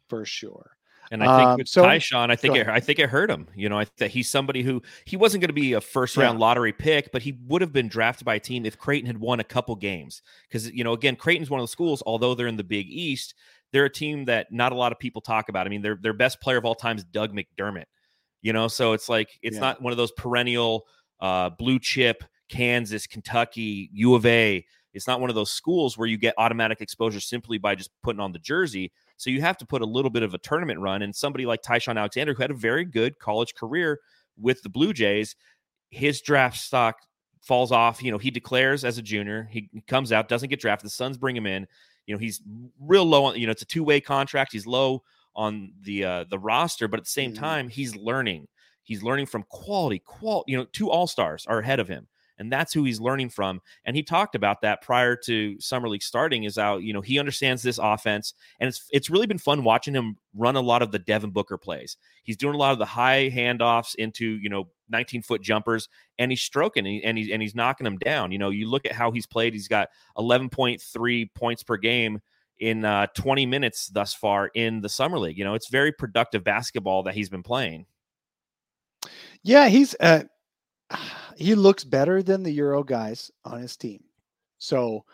[0.09, 0.73] for sure.
[1.11, 3.47] And I think um, with so, Ty-Shon, I think it, I think it hurt him.
[3.55, 6.39] You know, I that he's somebody who he wasn't going to be a first round
[6.39, 6.45] yeah.
[6.45, 9.41] lottery pick, but he would have been drafted by a team if Creighton had won
[9.41, 10.23] a couple games.
[10.43, 13.35] Because you know, again, Creighton's one of the schools, although they're in the Big East,
[13.73, 15.67] they're a team that not a lot of people talk about.
[15.67, 17.85] I mean, their their best player of all time is Doug McDermott.
[18.41, 19.61] You know, so it's like it's yeah.
[19.61, 20.87] not one of those perennial
[21.21, 24.65] uh, blue chip Kansas, Kentucky, U of A.
[24.95, 28.21] It's not one of those schools where you get automatic exposure simply by just putting
[28.21, 28.91] on the jersey.
[29.17, 31.03] So you have to put a little bit of a tournament run.
[31.03, 34.01] And somebody like Ty-Shon Alexander, who had a very good college career
[34.39, 35.37] with the Blue Jays,
[35.91, 36.97] his draft stock
[37.43, 38.03] falls off.
[38.03, 40.87] You know, he declares as a junior, he comes out, doesn't get drafted.
[40.87, 41.67] The Suns bring him in.
[42.09, 42.43] You know, he's
[42.81, 44.53] real low on, you know, it's a two way contract.
[44.53, 45.05] He's low
[45.37, 47.45] on the uh, the roster, but at the same mm-hmm.
[47.45, 48.49] time, he's learning.
[48.83, 52.53] He's learning from quality, qual, you know, two all stars are ahead of him and
[52.53, 53.61] that's who he's learning from.
[53.85, 56.45] And he talked about that prior to summer league starting.
[56.45, 59.95] Is how you know he understands this offense, and it's it's really been fun watching
[59.95, 61.97] him run a lot of the Devin Booker plays.
[62.23, 66.31] He's doing a lot of the high handoffs into you know 19 foot jumpers, and
[66.31, 68.33] he's stroking and, he, and he's and he's knocking them down.
[68.33, 69.53] You know, you look at how he's played.
[69.53, 72.21] He's got 11.3 points per game
[72.59, 75.39] in uh, 20 minutes thus far in the summer league.
[75.39, 77.87] You know, it's very productive basketball that he's been playing.
[79.43, 80.25] Yeah, he's uh,
[81.37, 84.03] he looks better than the Euro guys on his team.
[84.59, 85.05] So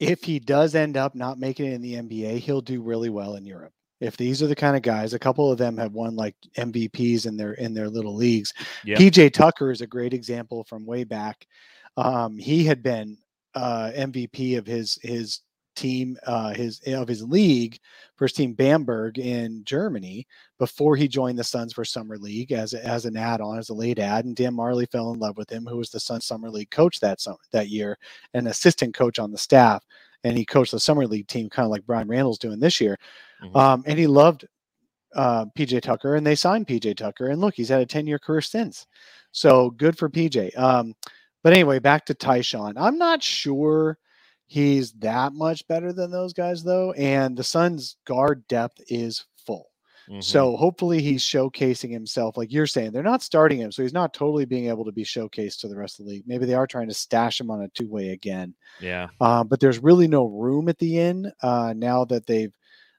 [0.00, 3.36] if he does end up not making it in the NBA, he'll do really well
[3.36, 3.72] in Europe.
[4.00, 7.26] If these are the kind of guys, a couple of them have won like MVPs
[7.26, 8.52] in their in their little leagues.
[8.84, 8.98] Yep.
[8.98, 11.46] PJ Tucker is a great example from way back.
[11.96, 13.16] Um, he had been
[13.54, 15.40] uh, MVP of his his
[15.76, 17.78] team, uh, his of his league,
[18.16, 20.26] first team Bamberg in Germany,
[20.58, 23.98] before he joined the Suns for summer league as as an add-on, as a late
[23.98, 24.24] ad.
[24.24, 26.98] And Dan Majerle fell in love with him, who was the Suns summer league coach
[27.00, 27.96] that summer, that year,
[28.34, 29.84] an assistant coach on the staff,
[30.26, 32.98] and he coached the summer league team, kind of like Brian Randle's doing this year.
[33.42, 33.56] Mm-hmm.
[33.56, 34.46] Um, and he loved
[35.14, 37.28] uh, PJ Tucker, and they signed PJ Tucker.
[37.28, 38.86] And look, he's had a 10 year career since.
[39.32, 40.56] So good for PJ.
[40.58, 40.94] Um,
[41.42, 42.76] but anyway, back to Ty-Shon.
[42.76, 43.98] I'm not sure
[44.46, 46.92] He's that much better than those guys, though.
[46.92, 49.24] And the Suns' guard depth is.
[50.08, 50.20] Mm-hmm.
[50.20, 52.36] So hopefully he's showcasing himself.
[52.36, 53.72] Like you're saying, they're not starting him.
[53.72, 56.24] So he's not totally being able to be showcased to the rest of the league.
[56.26, 58.54] Maybe they are trying to stash him on a two way again.
[58.80, 59.08] Yeah.
[59.20, 62.52] Um, but there's really no room at the end uh, now that they've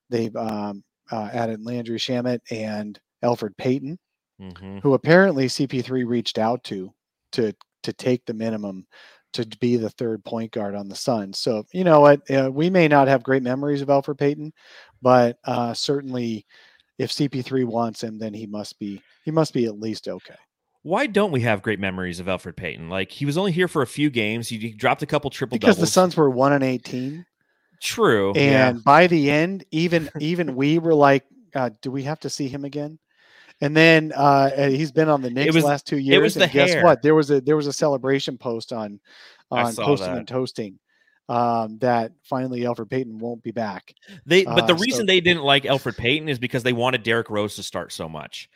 [0.09, 3.97] they've um, uh, added Landry Shamet and Alfred Payton,
[4.41, 4.79] mm-hmm.
[4.79, 6.93] who apparently CP3 reached out to
[7.33, 7.53] to
[7.83, 8.85] to take the minimum
[9.33, 11.39] to be the third point guard on the Suns.
[11.39, 14.51] So you know what, uh, we may not have great memories of Alfred Payton,
[15.01, 16.45] but uh, certainly
[16.97, 20.35] if CP3 wants him, then he must be he must be at least okay.
[20.83, 22.89] Why don't we have great memories of Elfrid Payton?
[22.89, 24.47] Like he was only here for a few games.
[24.47, 25.75] He, dropped a couple triple doubles.
[25.75, 27.25] because the Suns were one and eighteen.
[27.81, 28.81] True, and yeah.
[28.83, 32.65] by the end, even even we were like, uh, "Do we have to see him
[32.65, 32.99] again?"
[33.59, 36.17] And then uh, he's been on the Knicks was, last two years.
[36.17, 36.83] It was the and guess hair.
[36.83, 37.01] what?
[37.01, 38.99] There was a there was a celebration post on
[39.51, 40.17] on posting that.
[40.17, 40.79] and toasting
[41.29, 43.93] um, that finally Elfrid Payton won't be back.
[44.25, 47.03] They but the uh, reason so, they didn't like Elfrid Payton is because they wanted
[47.03, 48.49] Derrick Rose to start so much.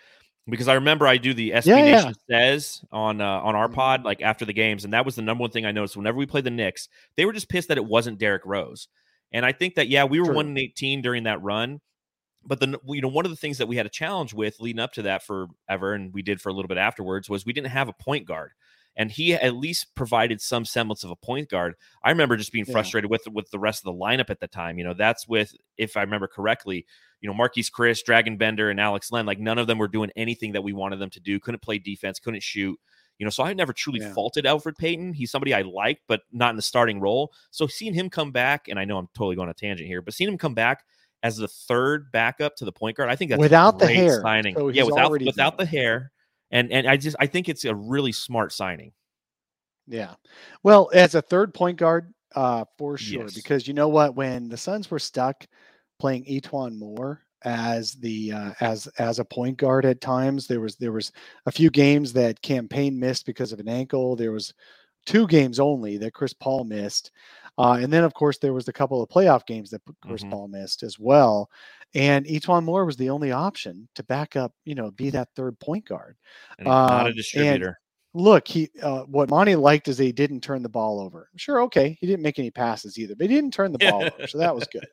[0.50, 2.38] Because I remember I do the SB yeah, Nation yeah.
[2.38, 3.76] says on uh, on our mm-hmm.
[3.76, 5.98] pod like after the games, and that was the number one thing I noticed.
[5.98, 8.88] Whenever we played the Knicks, they were just pissed that it wasn't Derrick Rose.
[9.32, 10.36] And I think that yeah, we were True.
[10.36, 11.80] one and eighteen during that run,
[12.46, 14.80] but then you know one of the things that we had a challenge with leading
[14.80, 17.70] up to that forever and we did for a little bit afterwards was we didn't
[17.70, 18.52] have a point guard
[18.96, 22.66] and he at least provided some semblance of a point guard i remember just being
[22.66, 23.14] frustrated yeah.
[23.14, 25.98] with with the rest of the lineup at the time you know that's with if
[25.98, 26.86] i remember correctly
[27.22, 30.12] you know Marquese Chriss, Dragan Bender and alex len like none of them were doing
[30.16, 32.80] anything that we wanted them to do couldn't play defense couldn't shoot
[33.18, 34.14] you know, so I never truly yeah.
[34.14, 35.14] faulted Alfred Payton.
[35.14, 37.32] He's somebody I liked, but not in the starting role.
[37.52, 40.02] So seeing him come back, and I know I'm totally going on a tangent here,
[40.02, 40.84] but seeing him come back
[41.22, 43.10] as the third backup to the point guard.
[43.10, 44.56] I think that's Without the hair, signing.
[44.56, 46.12] so yeah, without without the hair,
[46.52, 48.94] and and I just I think it's a really smart signing.
[49.88, 50.14] Yeah.
[50.64, 53.24] Well, as a third point guard, uh, for sure.
[53.24, 53.34] Yes.
[53.36, 54.16] Because you know what?
[54.16, 55.46] When the Suns were stuck
[56.00, 60.76] playing E'Twaun Moore as the uh, as as a point guard at times, there was
[60.78, 61.12] there was
[61.46, 64.16] a few games that Cam Payne missed because of an ankle.
[64.16, 64.54] There was
[65.06, 67.12] two games only that Chris Paul missed.
[67.58, 70.32] Uh, and then, of course, there was a couple of playoff games that Chris Mhm.
[70.32, 71.50] Paul missed as well.
[71.94, 75.60] And E'Twaun Moore was the only option to back up, you know, be that third
[75.60, 76.18] point guard.
[76.58, 77.80] And he's not Um, a distributor.
[78.14, 81.30] look, he uh, what Monty liked is he didn't turn the ball over.
[81.38, 84.28] Sure, okay, he didn't make any passes either, but he didn't turn the ball over,
[84.28, 84.86] so that was good.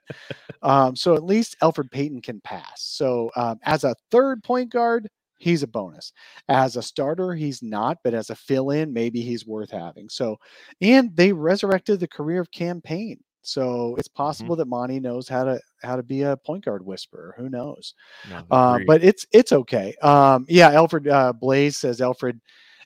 [0.63, 2.83] Um, so at least Alfred Payton can pass.
[2.83, 6.13] So um, as a third point guard, he's a bonus.
[6.49, 10.09] As a starter, he's not, but as a fill-in, maybe he's worth having.
[10.09, 10.39] So,
[10.81, 13.21] and they resurrected the career of Cam Payne.
[13.49, 17.35] So it's possible that Monty knows how to how to be a point guard whisperer.
[17.39, 17.95] Who knows?
[18.29, 19.95] No, Uh, but it's it's okay.
[20.03, 22.41] Um, yeah, Alfred uh, Blaze says Alfred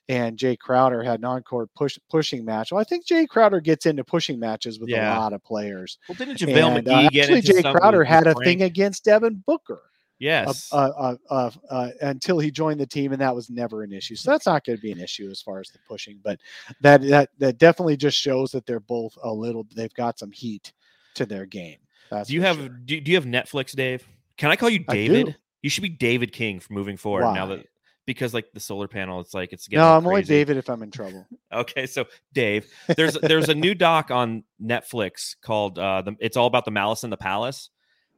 [0.09, 2.71] and Jae Crowder had non-court push pushing match.
[2.73, 5.17] Well, I think Jae Crowder gets into pushing matches with Yeah.
[5.17, 5.99] a lot of players.
[6.09, 8.45] well, didn't JaVale And, uh, McGee get actually, into Jae Crowder had a Frank?
[8.45, 9.81] thing against Devin Booker
[10.23, 10.73] Yes.
[10.73, 14.15] uh, uh, uh, uh, until he joined the team, and that was never an issue.
[14.15, 16.21] So that's not going to be an issue as far as the pushing.
[16.23, 16.39] But
[16.81, 19.67] that that that definitely just shows that they're both a little.
[19.75, 20.73] They've got some heat
[21.15, 21.79] to their game.
[22.09, 22.69] That's do you have sure.
[22.69, 24.07] do, do you have Netflix, Dave?
[24.37, 25.37] Can I call you David?
[25.61, 27.67] You should be David King from moving forward now that
[28.07, 30.23] because like the solar panel, it's like it's getting No, I'm only.
[30.23, 31.27] David if I'm in trouble.
[31.53, 32.67] Okay, so Dave,
[32.97, 37.05] there's there's a new doc on Netflix called uh the, it's all about the Malice
[37.05, 37.69] in the Palace.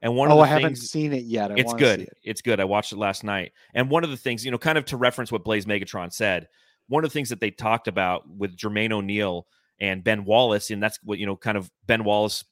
[0.04, 1.50] And one oh, of the I haven't seen it yet.
[1.50, 2.00] I it's good.
[2.00, 2.18] see it.
[2.22, 2.60] It's good.
[2.60, 3.52] I watched it last night.
[3.72, 6.46] And one of the things, you know, kind of to reference what Blaze Megatron said,
[6.88, 9.46] one of the things that they talked about with Jermaine O'Neal
[9.80, 12.44] and Ben Wallace, and that's what, you know, kind of Ben Wallace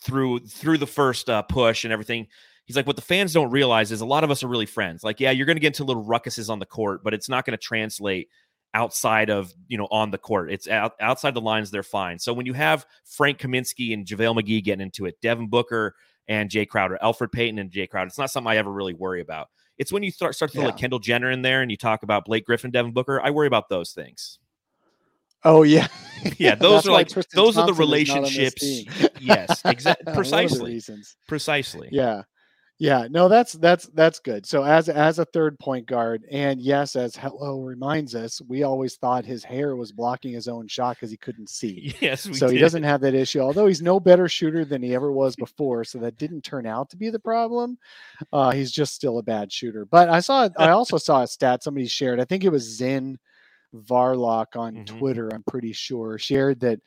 [0.00, 2.28] through through the first uh, push and everything.
[2.66, 5.02] He's like, what the fans don't realize is a lot of us are really friends.
[5.02, 7.44] Like, yeah, you're going to get into little ruckuses on the court, but it's not
[7.44, 8.28] going to translate
[8.74, 10.52] outside of you know on the court.
[10.52, 11.72] It's out, outside the lines.
[11.72, 12.20] They're fine.
[12.20, 15.96] So when you have Frank Kaminsky and JaVale McGee getting into it, Devin Booker
[16.28, 19.20] and Jae Crowder, Alfred Payton and Jae Crowder, it's not something I ever really worry
[19.20, 19.48] about.
[19.78, 22.02] It's when you start start to throw like Kendall Jenner in there and you talk
[22.02, 23.20] about Blake Griffin, Devin Booker.
[23.22, 24.38] I worry about those things.
[25.42, 25.88] Oh yeah,
[26.38, 28.62] Yeah, those are like those are the Thompson on this relationships.
[29.20, 30.04] yes, exactly.
[30.06, 30.72] The Precisely.
[30.72, 31.16] reasons.
[31.26, 31.88] Precisely.
[31.90, 32.22] Yeah,
[32.80, 33.06] yeah.
[33.10, 34.46] No, that's that's that's good.
[34.46, 38.96] So as as a third point guard, and yes, as Hello reminds us, we always
[38.96, 41.94] thought his hair was blocking his own shot because he couldn't see.
[42.00, 43.40] Yes, we so he doesn't have that issue.
[43.40, 46.88] Although he's no better shooter than he ever was before, so that didn't turn out
[46.90, 47.76] to be the problem.
[48.32, 49.84] Uh, he's just still a bad shooter.
[49.84, 52.18] But I saw, I also saw a stat somebody shared.
[52.18, 53.18] I think it was Zen
[53.74, 54.86] Varlock on Mhm.
[54.86, 55.28] Twitter.
[55.34, 56.80] I'm pretty sure shared that.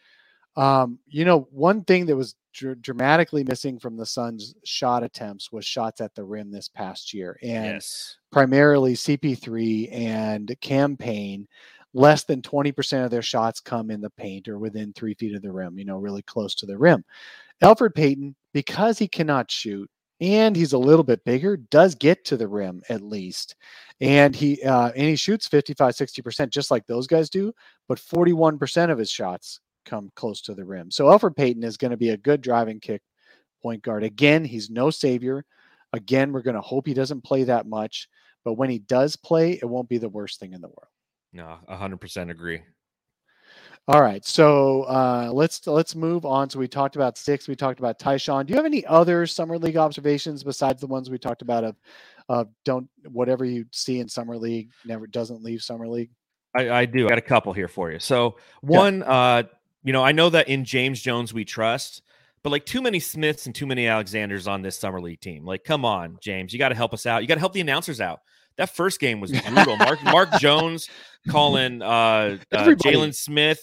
[0.56, 5.52] Um, you know, one thing that was dr- dramatically missing from the Suns' shot attempts
[5.52, 8.18] was shots at the rim this past year, and Yes.
[8.32, 11.48] primarily CP3 and Cam Payne,
[11.94, 15.42] less than 20% of their shots come in the paint or within three feet of
[15.42, 17.04] the rim, you know, really close to the rim.
[17.62, 19.90] Alfred Payton, because he cannot shoot
[20.20, 23.56] and he's a little bit bigger, does get to the rim at least.
[24.02, 27.54] And he uh, and he shoots 55, 60% just like those guys do,
[27.88, 30.92] but 41% of his shots come close to the rim.
[30.92, 33.02] So Alfred Payton is going to be a good driving kick
[33.62, 34.04] point guard.
[34.04, 35.46] Again, he's no savior.
[35.94, 38.08] Again, we're going to hope he doesn't play that much,
[38.44, 40.90] but when he does play, it won't be the worst thing in the world.
[41.34, 42.62] No, hundred percent agree.
[43.88, 46.50] All right, so uh, let's let's move on.
[46.50, 47.50] So we talked about six.
[47.50, 48.46] We talked about Ty-Shon.
[48.46, 51.76] Do you have any other summer league observations besides the ones we talked about of
[52.30, 56.12] of don't whatever you see in summer league never doesn't leave summer league?
[56.56, 57.08] I, I do.
[57.08, 58.00] I got a couple here for you.
[58.00, 59.44] So one, uh,
[59.84, 62.02] you know, I know that in James Jones we trust,
[62.44, 65.46] but like too many Smiths and too many Alexanders on this summer league team.
[65.46, 67.22] Like, come on, James, you got to help us out.
[67.22, 68.22] You got to help the announcers out.
[68.58, 69.78] That first game was brutal.
[69.78, 70.90] Mark Mark Jones
[71.30, 73.62] calling uh, uh Jalen Smith,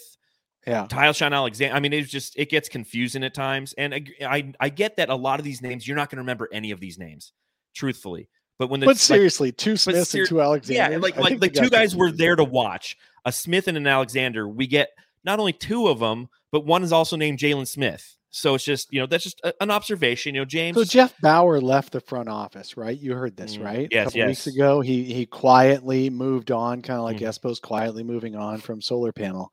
[0.66, 1.76] Yeah, Tyleshawn Alexander.
[1.76, 5.08] I mean, it's just it gets confusing at times, and I I, I get that
[5.08, 7.32] a lot of these names you're not going to remember any of these names,
[7.74, 8.28] truthfully.
[8.58, 10.92] But when the but like, seriously, two Smiths ser- and two Alexander.
[10.92, 14.48] yeah, like like the two guys were there to watch a Smith and an Alexander.
[14.48, 14.90] We get
[15.24, 18.16] not only two of them, but one is also named Jalen Smith.
[18.32, 20.34] So it's just you know that's just a- an observation.
[20.36, 20.76] You know, James.
[20.76, 22.96] So Jeff Bower left the front office, right?
[22.96, 23.88] You heard this, Mm, right?
[23.90, 27.26] yes, a couple weeks ago, he he quietly moved on, kind of like Mhm.
[27.28, 29.52] Espo's quietly moving on from Solar Panel.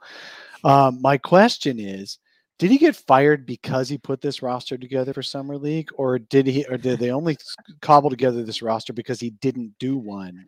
[0.64, 2.20] Um, my question is,
[2.60, 6.46] did he get fired because he put this roster together for summer league, or did
[6.46, 7.36] he, or did they only
[7.82, 10.46] cobble together this roster because he didn't do one,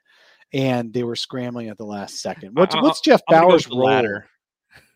[0.54, 2.56] and they were scrambling at the last second?
[2.56, 3.86] What's what's Jeff go Bower's the role?
[3.88, 4.30] latter.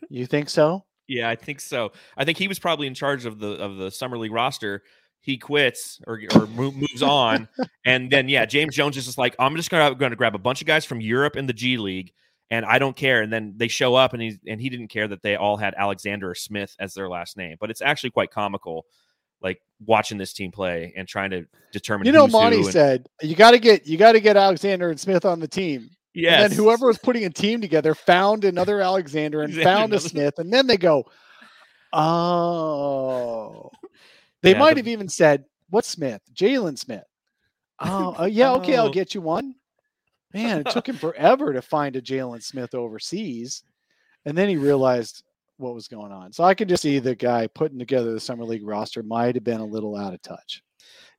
[0.10, 0.86] You think so?
[1.08, 1.92] Yeah, I think so.
[2.18, 4.84] I think he was probably in charge of the of the summer league roster.
[5.22, 7.48] he quits or, or moves on.
[7.86, 10.40] and then, yeah, James Jones is just like, I'm just going to gonna grab a
[10.40, 12.12] bunch of guys from Europe and the G League,
[12.50, 13.22] and I don't care.
[13.22, 15.74] And then they show up, and he and he didn't care that they all had
[15.78, 17.56] Alexander or Smith as their last name.
[17.60, 18.86] But it's actually quite comical,
[19.42, 22.06] like watching this team play and trying to determine.
[22.06, 25.00] You know, Monty and- said you got to get you got to get Alexander and
[25.00, 25.90] Smith on the team.
[26.14, 29.94] Yes, And then whoever was putting a team together found another Alexander and Exactly, found
[29.94, 31.06] a Smith, and then they go,
[32.34, 33.72] "Oh."
[34.42, 36.22] They Yeah, might the- have even said, "What's Smith?
[36.34, 37.06] Jalen Smith."
[37.80, 38.92] Oh, uh, yeah, okay, I'll Oh.
[38.94, 39.56] get you one.
[40.34, 43.64] Man, it took him forever to find a Jalen Smith overseas,
[44.26, 45.24] and then he realized
[45.58, 46.34] what was going on.
[46.34, 49.44] So I could just see the guy putting together the summer league roster might have
[49.44, 50.62] been a little out of touch.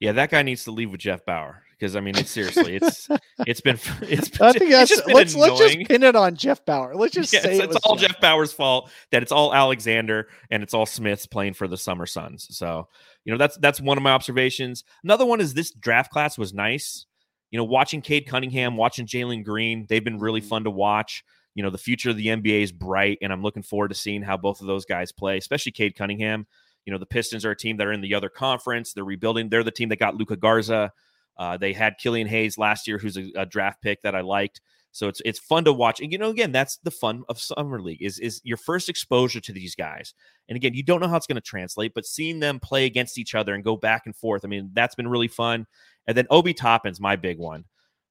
[0.00, 3.08] yeah, that guy needs to leave with Jeff Bower because I mean, it's seriously, it's
[3.46, 6.34] it's been it's, I think it's that's just been let's let's just pin it on
[6.36, 6.94] Jeff Bower.
[6.94, 10.62] Let's just Yes, say it it's all Jeff Bower's fault that it's all Alexander and
[10.62, 12.46] it's all Smith's playing for the Summer Suns.
[12.56, 12.88] So,
[13.24, 14.84] you know, that's that's one of my observations.
[15.02, 17.06] Another one is this draft class was nice.
[17.50, 20.48] You know, watching Cade Cunningham, watching Jalen Green, they've been really Mhm.
[20.48, 21.24] fun to watch.
[21.54, 24.22] You know, the future of the NBA is bright, and I'm looking forward to seeing
[24.22, 26.46] how both of those guys play, especially Cade Cunningham.
[26.84, 28.92] You know, the Pistons are a team that are in the other conference.
[28.92, 29.48] They're rebuilding.
[29.50, 30.92] They're the team that got Luka Garza.
[31.36, 34.60] Uh, they had Killian Hayes last year, who's a, a draft pick that I liked.
[34.92, 36.00] So it's it's fun to watch.
[36.00, 39.40] And you know, again, that's the fun of summer league is is your first exposure
[39.40, 40.14] to these guys.
[40.48, 43.18] And again, you don't know how it's going to translate, but seeing them play against
[43.18, 45.66] each other and go back and forth, I mean, that's been really fun.
[46.06, 47.64] And then Obi Toppin's my big one.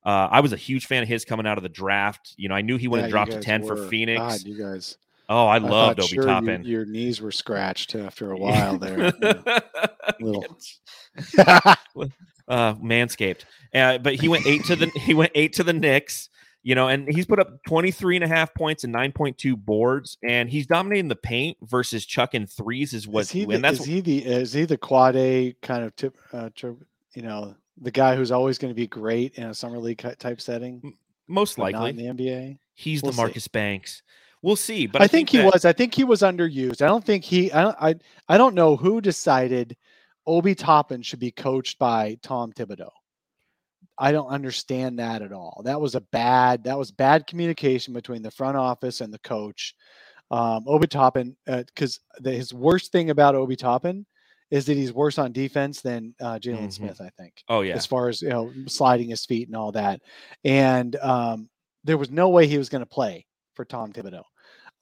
[0.05, 2.34] Uh, I was a huge fan of his coming out of the draft.
[2.36, 3.88] You know, I knew he would Yeah, drop to ten for.
[3.88, 4.19] Phoenix.
[4.19, 4.97] God, you guys.
[5.30, 6.63] oh, I I loved Obi sure you- Toppin.
[6.65, 9.13] your knees were scratched after a while there.
[10.19, 10.57] Little.
[12.54, 13.41] uh, manscaped.
[13.74, 16.30] Uh, but he went eight to the he went eight to the Knicks.
[16.66, 20.49] You know, and he's put up 23 and a half points and 9.2 boards, and
[20.49, 23.86] he's dominating the paint versus Chuck and threes is what is he the, that's is
[23.86, 26.16] he the is he the quad A kind of tip?
[26.32, 26.49] Uh,
[27.16, 30.39] you know, the guy who's always going to be great in a summer league type
[30.39, 30.93] setting,
[31.28, 32.58] most likely in the NBA.
[32.76, 33.22] he's we'll the see.
[33.22, 34.01] Marcus Banks.
[34.41, 35.66] We'll see, but I, think, he that- was.
[35.66, 36.82] I think he was underused.
[36.82, 37.51] I don't think he.
[37.51, 37.78] I don't.
[37.80, 37.95] I,
[38.30, 39.76] I don't know who decided
[40.26, 42.89] Obi Toppin should be coached by Tom Thibodeau.
[43.97, 45.61] I don't understand that at all.
[45.65, 46.63] That was a bad.
[46.63, 49.76] That was bad communication between the front office and the coach.
[50.32, 54.05] Um, Obi Toppin, because his worst thing about Obi Toppin
[54.49, 56.74] is that he's worse on defense than uh, Jalen Mhm.
[56.74, 57.01] Smith.
[57.01, 59.99] I think Oh yeah, as far as you know sliding his feet and all that
[60.43, 61.49] and um,
[61.84, 64.21] there was no way he was going to play for tom thibodeau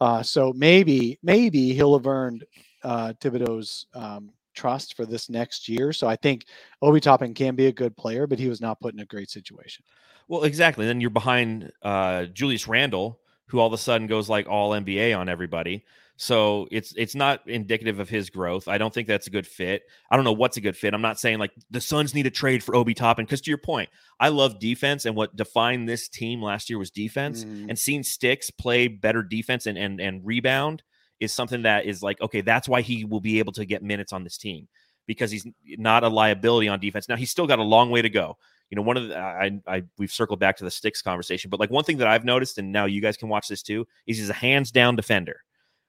[0.02, 2.44] uh, so maybe maybe he'll have earned
[2.84, 6.46] uh, thibodeau's um, trust for this next year so i think
[6.82, 9.30] obi toppin can be a good player but he was not put in a great
[9.30, 9.84] situation
[10.28, 10.86] Well, exactly.
[10.86, 15.18] Then you're behind uh, Julius Randle, who all of a sudden goes like all NBA
[15.18, 15.84] on everybody.
[16.16, 18.68] So it's it's not indicative of his growth.
[18.68, 19.82] I don't think that's a good fit.
[20.10, 20.94] I don't know what's a good fit.
[20.94, 23.58] I'm not saying like the Suns need a trade for Obi Toppin because to your
[23.58, 23.90] point,
[24.20, 27.44] I love defense, and what defined this team last year was defense.
[27.44, 27.68] Mhm.
[27.70, 30.84] And seeing Stix play better defense and and and rebound
[31.22, 34.12] is something that is like okay, that's why he will be able to get minutes
[34.12, 34.68] on this team
[35.08, 37.08] because he's not a liability on defense.
[37.08, 38.38] Now he's still got a long way to go
[38.72, 41.60] you know, one of the I, I we've circled back to the Stix conversation, but
[41.60, 44.18] like one thing that I've noticed, and now you guys can watch this too, is
[44.18, 45.44] he's a hands down defender.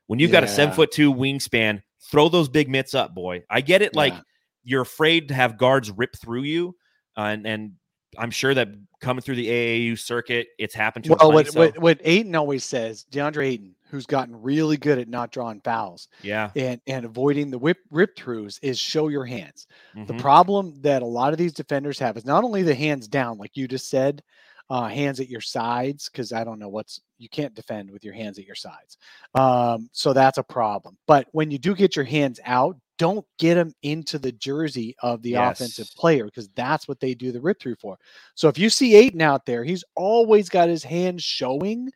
[0.09, 1.81] When you've got a seven foot two wingspan,
[2.11, 3.45] throw those big mitts up, boy.
[3.49, 3.95] I get it.
[3.95, 4.21] Like Yeah.
[4.65, 6.75] you're afraid to have guards rip through you,
[7.17, 7.73] uh, and and
[8.19, 8.69] I'm sure that
[9.01, 11.13] coming through the AAU circuit, it's happened to.
[11.13, 14.99] him well what, so- what, what Ayton always says deandre Ayton, who's gotten really good
[14.99, 19.25] at not drawing fouls yeah, and, and avoiding the whip rip throughs is show your
[19.25, 20.21] hands The mhm.
[20.21, 23.57] problem that a lot of these defenders have is not only the hands down, like
[23.57, 24.23] you just said,
[24.71, 28.15] uh, hands at your sides, because I don't know what's you can't defend with your
[28.15, 28.97] hands at your sides.
[29.35, 30.97] Um, so that's a problem.
[31.07, 35.23] But when you do get your hands out, don't get them into the jersey of
[35.23, 37.99] the offensive player because that's what they do the rip through for.
[38.35, 41.91] So if you see Ayton out there, he's always got his hands showing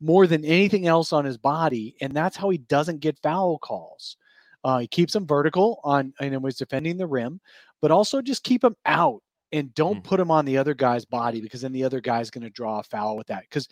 [0.00, 4.16] more than anything else on his body, and that's how he doesn't get foul calls.
[4.64, 7.40] Uh, he keeps him vertical on, and he's defending the rim,
[7.80, 9.22] but also just keep him out
[9.52, 10.04] and don't Mm.
[10.04, 12.80] put him on the other guy's body because then the other guy's going to draw
[12.80, 13.42] a foul with that.
[13.42, 13.68] Because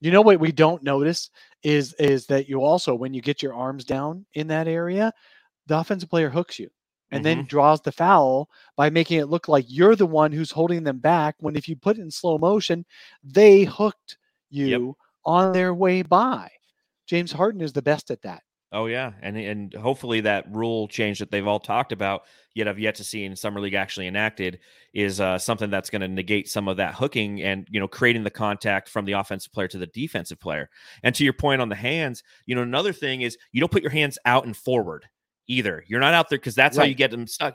[0.00, 1.30] you know what we don't notice
[1.62, 5.12] is is that you also when you get your arms down in that area,
[5.66, 6.70] the offensive player hooks you
[7.10, 10.84] and then draws the foul by making it look like you're the one who's holding
[10.84, 11.34] them back.
[11.40, 12.84] When if you put it in slow motion,
[13.24, 14.18] they hooked
[14.50, 14.96] you
[15.28, 16.50] on their way by.
[17.06, 18.42] James Harden is the best at that.
[18.72, 22.22] Oh yeah, and and hopefully that rule change that they've all talked about,
[22.54, 24.58] yet I've yet to see in summer league actually enacted,
[24.92, 28.24] is uh, something that's going to negate some of that hooking and you know creating
[28.24, 30.68] the contact from the offensive player to the defensive player.
[31.02, 33.82] And to your point on the hands, you know another thing is you don't put
[33.82, 35.06] your hands out and forward
[35.46, 35.82] either.
[35.86, 37.54] You're not out there because that's how you get them stuck.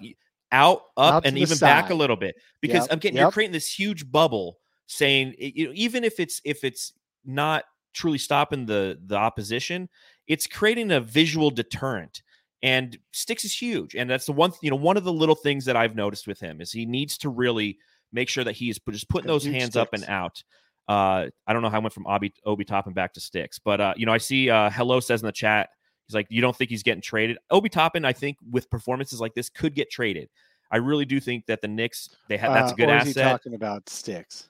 [0.52, 3.68] Out, up, Out and even back a little bit because Yep, again, you're creating this
[3.68, 4.58] huge bubble
[4.88, 6.94] saying you know, even if it's if it's
[7.26, 9.90] not truly stopping the the opposition,
[10.28, 12.22] it's creating a visual deterrent.
[12.62, 15.66] And Stix is huge, and that's the one you know one of the little things
[15.66, 17.78] that I've noticed with him is he needs to really
[18.12, 20.44] make sure that he's just putting those hands up and out.
[20.88, 23.82] Uh, I don't know how I went from Obi Obi Toppin back to Stix, but
[23.82, 25.70] uh, you know I see uh, Hello says in the chat
[26.08, 27.38] he's like you don't think he's getting traded.
[27.52, 30.30] Obi Toppin, I think with performances like this could get traded.
[30.72, 33.04] I really do think that the Knicks they have that's a Uh, good or is
[33.04, 33.32] he asset.
[33.32, 34.48] talking about Stix?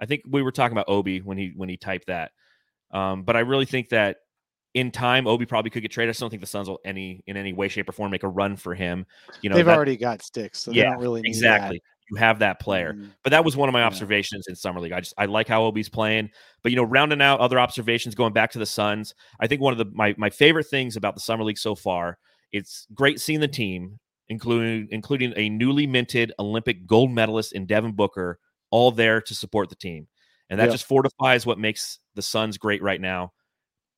[0.00, 2.32] I think we were talking about Obi when he when he typed that.
[2.92, 4.18] Um, but I really think that
[4.74, 6.10] in time, Obi probably could get traded.
[6.10, 8.24] I just don't think the Suns will any in any way, shape, or form make
[8.24, 9.06] a run for him.
[9.40, 11.80] You know, They've that- already got Stix, so they yeah, don't really need exactly.
[12.10, 12.92] You have that player.
[12.92, 13.12] Mhm.
[13.22, 13.86] But that was one of my Yeah.
[13.86, 14.92] observations in summer league.
[14.92, 16.28] I just I like how Obi's playing.
[16.62, 19.72] But you know, rounding out other observations, going back to the Suns, I think one
[19.72, 22.18] of the my my favorite things about the summer league so far,
[22.52, 27.92] it's great seeing the team, including including a newly minted Olympic gold medalist in Devin
[27.92, 28.38] Booker,
[28.74, 30.08] all there to support the team,
[30.50, 30.72] and that Yeah.
[30.72, 33.32] just fortifies what makes the Suns great right now.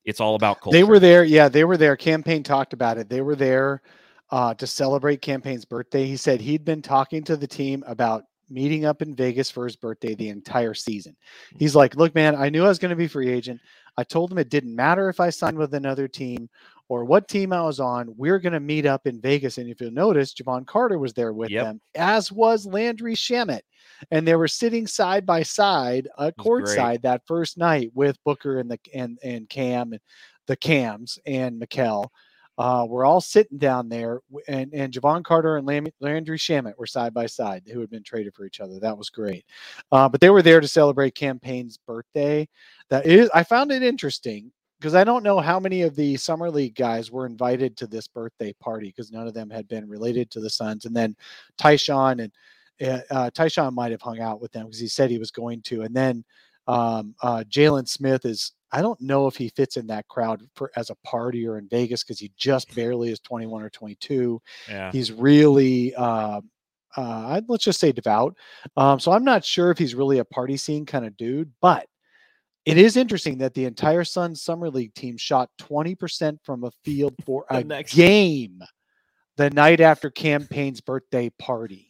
[0.05, 0.77] It's all about culture.
[0.77, 1.23] They were there.
[1.23, 1.95] Yeah, they were there.
[1.95, 3.09] Cam Payne talked about it.
[3.09, 3.81] They were there
[4.29, 6.05] uh, to celebrate Cam Payne's birthday.
[6.05, 9.75] He said he'd been talking to the team about meeting up in Vegas for his
[9.75, 11.15] birthday the entire season.
[11.57, 13.59] He's like, "Look, man, I knew I was going to be free agent.
[13.97, 16.49] I told him it didn't matter if I signed with another team
[16.87, 18.13] or what team I was on.
[18.15, 21.33] We're going to meet up in Vegas." And if you'll notice, Jevon Carter was there
[21.33, 21.63] with Yep.
[21.65, 23.61] them, as was Landry Shamet.
[24.11, 28.69] And they were sitting side by side, uh, courtside that first night with Booker and
[28.69, 30.01] the and and Cam and
[30.47, 32.09] the Cams and Mikal.
[32.57, 36.87] Uh, we're all sitting down there, and and Jevon Carter and Lam- Landry Shamet were
[36.87, 38.79] side by side, who had been traded for each other.
[38.79, 39.45] That was great.
[39.91, 42.47] Uh, but they were there to celebrate Cam Payne's birthday.
[42.89, 46.49] That is, I found it interesting because I don't know how many of the summer
[46.49, 50.31] league guys were invited to this birthday party because none of them had been related
[50.31, 50.85] to the Suns.
[50.85, 51.15] And then
[51.57, 52.31] Ty-Shon and
[52.81, 55.61] uh, uh, Ty-Shon might have hung out with them because he said he was going
[55.63, 55.83] to.
[55.83, 56.23] And then
[56.67, 58.53] um, uh, Jalen Smith is.
[58.69, 61.69] I don't know if he fits in that crowd for as a party or in
[61.69, 64.41] Vegas because he just barely is 21 or 22.
[64.67, 64.91] yeah.
[64.91, 66.41] He's really, uh,
[66.97, 68.35] uh, let's just say devout.
[68.75, 71.87] Um, so I'm not sure if he's really a party scene kind of dude, but
[72.65, 77.15] it is interesting that the entire Suns Summer League team shot 20% from a field
[77.25, 78.61] for a game
[79.37, 81.86] the night after Cam Payne's birthday party.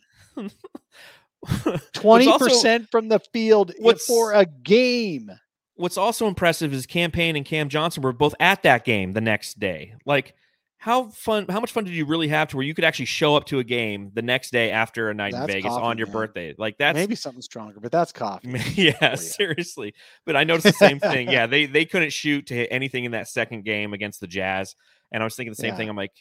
[1.41, 3.73] What's 20% from the field
[4.07, 5.31] for a game.
[5.75, 9.21] what's also impressive is Cam Payne and Cam Johnson were both at that game the
[9.21, 9.93] next day.
[10.05, 10.33] Like
[10.79, 13.35] how fun how much fun did you really have to where you could actually show
[13.35, 16.07] up to a game the next day after a night in Vegas coffee, on your
[16.07, 16.13] man.
[16.13, 16.55] birthday?
[16.57, 18.53] Like that's Maybe something stronger, but that's coffee.
[18.55, 19.93] Oh, yeah, seriously.
[20.25, 21.29] But I noticed the same thing.
[21.31, 24.75] Yeah, they they couldn't shoot to hit anything in that second game against the Jazz.
[25.11, 25.77] And I was thinking the same Yeah.
[25.77, 25.89] thing.
[25.89, 26.13] I'm like,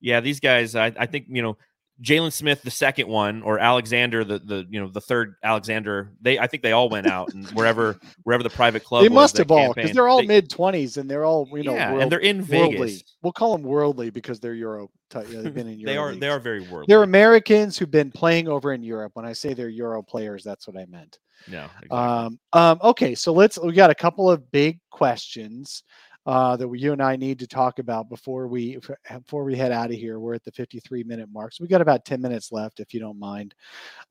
[0.00, 1.56] yeah, these guys, I, I think, you know,
[2.02, 6.38] Jalen Smith, the second one, or Alexander, the the you know the third Alexander, they
[6.40, 9.36] I think they all went out and wherever wherever the private club They was, must
[9.38, 12.02] have all because they're all they- mid twenties and they're all you know yeah, world-
[12.02, 12.76] and they're in worldly.
[12.88, 13.04] Vegas.
[13.22, 14.90] We'll call them worldly because they're Euro.
[15.08, 15.92] type- yeah, They've been in Euro.
[15.92, 16.86] They are they are very worldly.
[16.88, 19.12] They're Americans who've been playing over in Europe.
[19.14, 21.18] When I say they're Euro players, that's what I meant.
[21.46, 21.90] no, exactly.
[21.90, 23.56] Um, um, okay, so let's.
[23.58, 25.84] We got a couple of big questions
[26.26, 28.78] uh, that we, you and I need to talk about before we
[29.12, 30.18] before we head out of here.
[30.18, 33.00] We're at the 53 minute mark, so we got about 10 minutes left, if you
[33.00, 33.54] don't mind.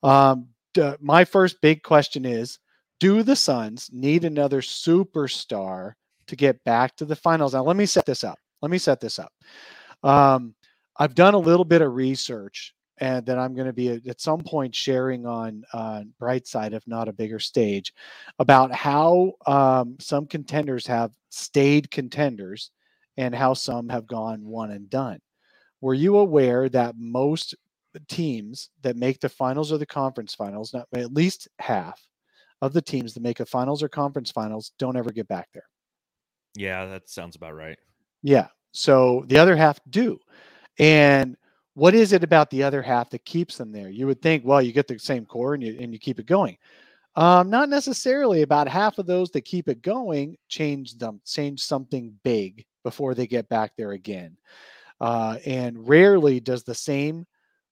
[0.04, 2.60] Um, d- my first big question is:
[3.00, 5.94] Do the Suns need another superstar
[6.28, 7.54] to get back to the finals?
[7.54, 8.40] Now, let me set this up.
[8.62, 9.34] Let me set this up.
[10.04, 10.54] Um,
[10.98, 14.22] I've done a little bit of research and that I'm going to be at, at
[14.22, 17.94] some point sharing on uh, Brightside, if not a bigger stage,
[18.40, 22.72] about how um, some contenders have stayed contenders
[23.18, 25.20] and how some have gone one and done.
[25.82, 27.56] Were you aware that most
[28.10, 32.02] teams that make the finals or the conference finals, not at least half
[32.62, 35.68] of the teams that make a finals or conference finals, don't ever get back there?
[36.56, 37.78] yeah, that sounds about right.
[38.22, 38.48] Yeah.
[38.72, 40.20] So the other half do.
[40.80, 41.36] And
[41.76, 43.90] what is it about the other half that keeps them there?
[43.90, 46.26] You would think, well, you get the same core and you and you keep it
[46.26, 46.58] going.
[47.16, 48.42] Um, not necessarily.
[48.42, 53.28] About half of those that keep it going change them, change something big before they
[53.28, 54.38] get back there again.
[55.00, 57.26] Uh, and rarely does the same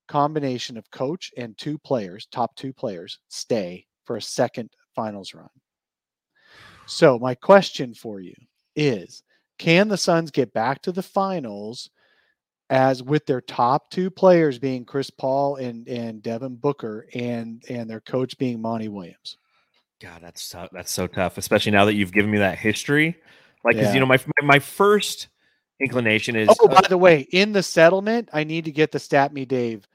[0.07, 5.49] combination of coach and two players, top two players, stay for a second finals run.
[6.85, 8.35] So my question for you
[8.75, 9.23] is
[9.57, 11.89] can the Suns get back to the finals
[12.71, 17.87] as with their top two players being Chris Paul and and Devin Booker and and
[17.87, 19.37] their coach being Monty Williams?
[20.01, 23.17] God, that's so, that's so tough, especially now that you've given me that history.
[23.63, 23.93] Like, Yeah.
[23.93, 25.27] you know, my my my first
[25.79, 28.99] inclination is Oh, uh, by the way, in the settlement, I need to get the
[28.99, 29.87] Stat Me Dave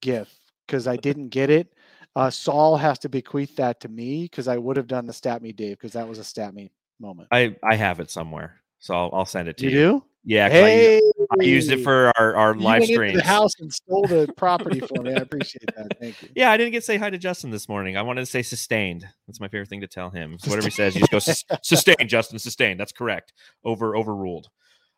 [0.00, 0.32] gif
[0.66, 1.72] because I didn't get it.
[2.14, 5.40] Uh, Saul has to bequeath that to me because I would have done the stat
[5.40, 7.28] me Dave because that was a stat me moment.
[7.30, 9.70] I I have it somewhere, so I'll, I'll send it to you.
[9.70, 9.76] you.
[9.76, 10.04] do?
[10.24, 11.00] Yeah, Hey,
[11.30, 13.16] I, used it for our our You live stream.
[13.16, 15.12] the house and stole the property for me.
[15.12, 15.98] I appreciate that.
[16.00, 16.28] Thank you.
[16.34, 17.96] Yeah, I didn't get to say hi to Justin this morning.
[17.96, 19.06] I wanted to say sustained.
[19.26, 20.36] That's my favorite thing to tell him.
[20.38, 22.78] So whatever he says, you just go sustained, Justin, sustained.
[22.78, 23.32] That's correct.
[23.64, 24.48] Over overruled.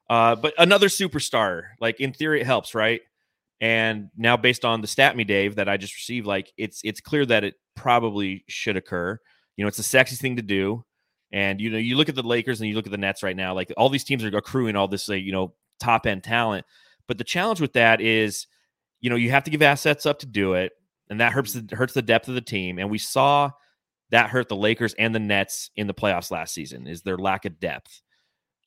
[0.08, 3.00] Uh, but another superstar, like in theory, it helps, right?
[3.60, 7.00] And now, based on the stat me, Dave, that I just received, like it's it's
[7.00, 9.18] clear that it probably should occur.
[9.56, 10.84] You know, it's a sexy thing to do.
[11.32, 13.36] And you know, you look at the Lakers and you look at the Nets right
[13.36, 13.54] now.
[13.54, 16.66] Like all these teams are accruing all this, like, you know, top end talent.
[17.06, 18.46] But the challenge with that is,
[19.00, 20.72] you know, you have to give assets up to do it,
[21.08, 22.78] and that hurts the, hurts the depth of the team.
[22.78, 23.50] And we saw
[24.10, 27.44] that hurt the Lakers and the Nets in the playoffs last season is their lack
[27.44, 28.02] of depth.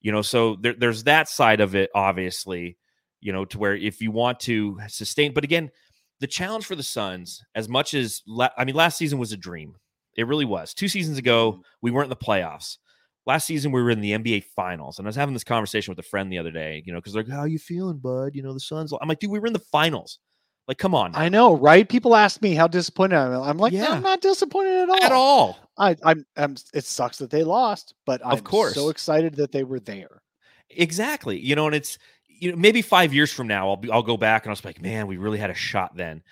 [0.01, 2.77] You know, so there, there's that side of it, obviously.
[3.21, 5.71] You know, to where if you want to sustain, but again,
[6.19, 9.37] the challenge for the Suns, as much as la- I mean, last season was a
[9.37, 9.75] dream.
[10.15, 10.73] It really was.
[10.73, 11.61] Two seasons ago, mm-hmm.
[11.81, 12.77] we weren't in the playoffs.
[13.25, 15.99] Last season, we were in the NBA Finals, and I was having this conversation with
[15.99, 16.83] a friend the other day.
[16.85, 18.93] You know, because they're like, "How you feeling, bud?" You know, the Suns.
[19.01, 20.19] I'm like, "Dude, we were in the finals.
[20.67, 21.19] Like, come on, now.
[21.19, 21.87] I know, right?
[21.87, 23.41] People ask me how disappointed I am.
[23.41, 23.91] I'm like, Yeah.
[23.91, 25.03] I'm not disappointed at all.
[25.03, 26.55] at all." I, I'm, I'm.
[26.73, 28.75] It sucks that they lost, but I'm Of course.
[28.75, 30.21] so excited that they were there.
[30.69, 31.39] Exactly.
[31.39, 31.97] You know, and it's
[32.27, 34.67] you know maybe five years from now I'll be I'll go back and I'll be
[34.67, 36.23] like, man, we really had a shot then.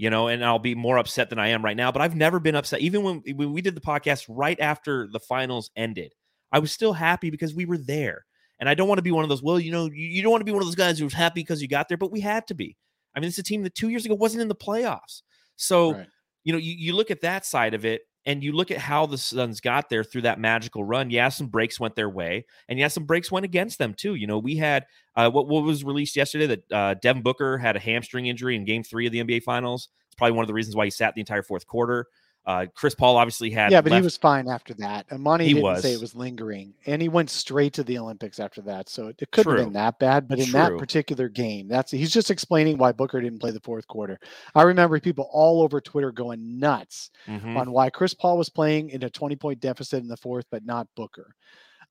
[0.00, 1.92] You know, and I'll be more upset than I am right now.
[1.92, 5.20] But I've never been upset, even when when we did the podcast right after the
[5.20, 6.14] finals ended.
[6.50, 8.24] I was still happy because we were there.
[8.58, 9.42] And I don't want to be one of those.
[9.42, 11.42] Well, you know, you, you don't want to be one of those guys who's happy
[11.42, 12.78] because you got there, but we had to be.
[13.14, 15.20] I mean, it's a team that two years ago wasn't in the playoffs.
[15.56, 16.08] So Right.
[16.44, 19.06] you know, you, you look at that side of it and you look at how
[19.06, 21.10] the Suns got there through that magical run.
[21.10, 24.14] Yeah, some breaks went their way, and yeah, some breaks went against them too.
[24.14, 27.76] You know, we had uh, what what was released yesterday that uh, Devin Booker had
[27.76, 29.88] a hamstring injury in Game Three of the NBA Finals.
[30.06, 32.06] It's probably one of the reasons why he sat the entire fourth quarter.
[32.50, 35.06] Uh, Chris Paul obviously had yeah, but he was fine after that.
[35.12, 38.60] Amani He didn't say it was lingering, and he went straight to the Olympics after
[38.62, 38.88] that.
[38.88, 40.26] So it, it couldn't have been that bad.
[40.26, 43.86] But in that particular game, that's he's just explaining why Booker didn't play the fourth
[43.86, 44.18] quarter.
[44.54, 47.56] I remember people all over Twitter going nuts Mhm.
[47.56, 50.64] on why Chris Paul was playing in a 20 point deficit in the fourth, but
[50.64, 51.36] not Booker.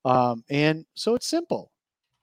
[0.03, 1.71] Um, and so it's simple.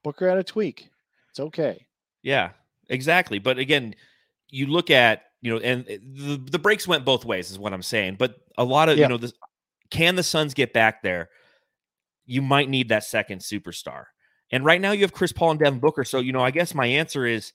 [0.05, 0.91] Booker had a tweak.
[1.31, 1.87] It's okay.
[2.23, 2.51] Yeah,
[2.91, 3.39] exactly.
[3.39, 3.95] But again,
[4.51, 7.73] you look at you know, and eh, the the breaks went both ways, is what
[7.73, 8.17] I'm saying.
[8.19, 9.05] But a lot of Yeah.
[9.05, 9.33] you know, this,
[9.91, 11.29] can the Suns get back there?
[12.25, 14.07] You might need that second superstar.
[14.51, 16.03] And right now, you have Chris Paul and Devin Booker.
[16.03, 17.53] So you know, I guess my answer is,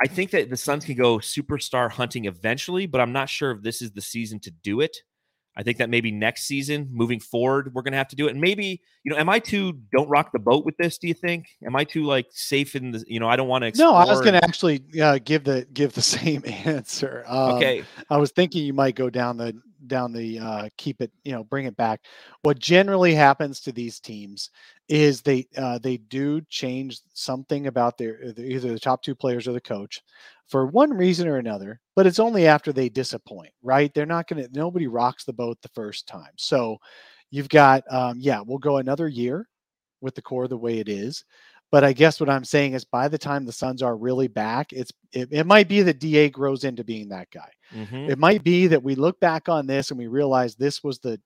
[0.00, 3.60] I think that the Suns can go superstar hunting eventually, but I'm not sure if
[3.62, 4.96] this is the season to do it.
[5.60, 8.30] I think that maybe next season, moving forward, we're going to have to do it.
[8.30, 10.96] And maybe, you know, am I too don't rock the boat with this?
[10.96, 11.48] Do you think?
[11.66, 13.78] Am I too like safe in the, you know, I don't want to.
[13.78, 17.24] No, I was going to actually uh, give the give the same answer.
[17.28, 17.84] Um, Okay.
[18.08, 19.54] I was thinking you might go down the
[19.86, 22.00] down the uh, keep it, you know, bring it back.
[22.40, 24.48] What generally happens to these teams
[24.88, 29.46] is they uh, they do change something about their their- either the top two players
[29.46, 30.00] or the coach
[30.50, 31.80] for one reason or another.
[31.96, 33.92] But it's only after they disappoint, right?
[33.94, 34.50] They're not going to.
[34.52, 36.32] Nobody rocks the boat the first time.
[36.36, 36.78] So
[37.30, 39.48] you've got, um, yeah, we'll go another year
[40.00, 41.24] with the core the way it is.
[41.70, 44.72] But I guess what I'm saying is by the time the Suns are really back,
[44.72, 47.48] it's it, it might be that DA grows into being that guy.
[47.72, 48.08] Mhm.
[48.10, 51.20] It might be that we look back on this and we realize this was the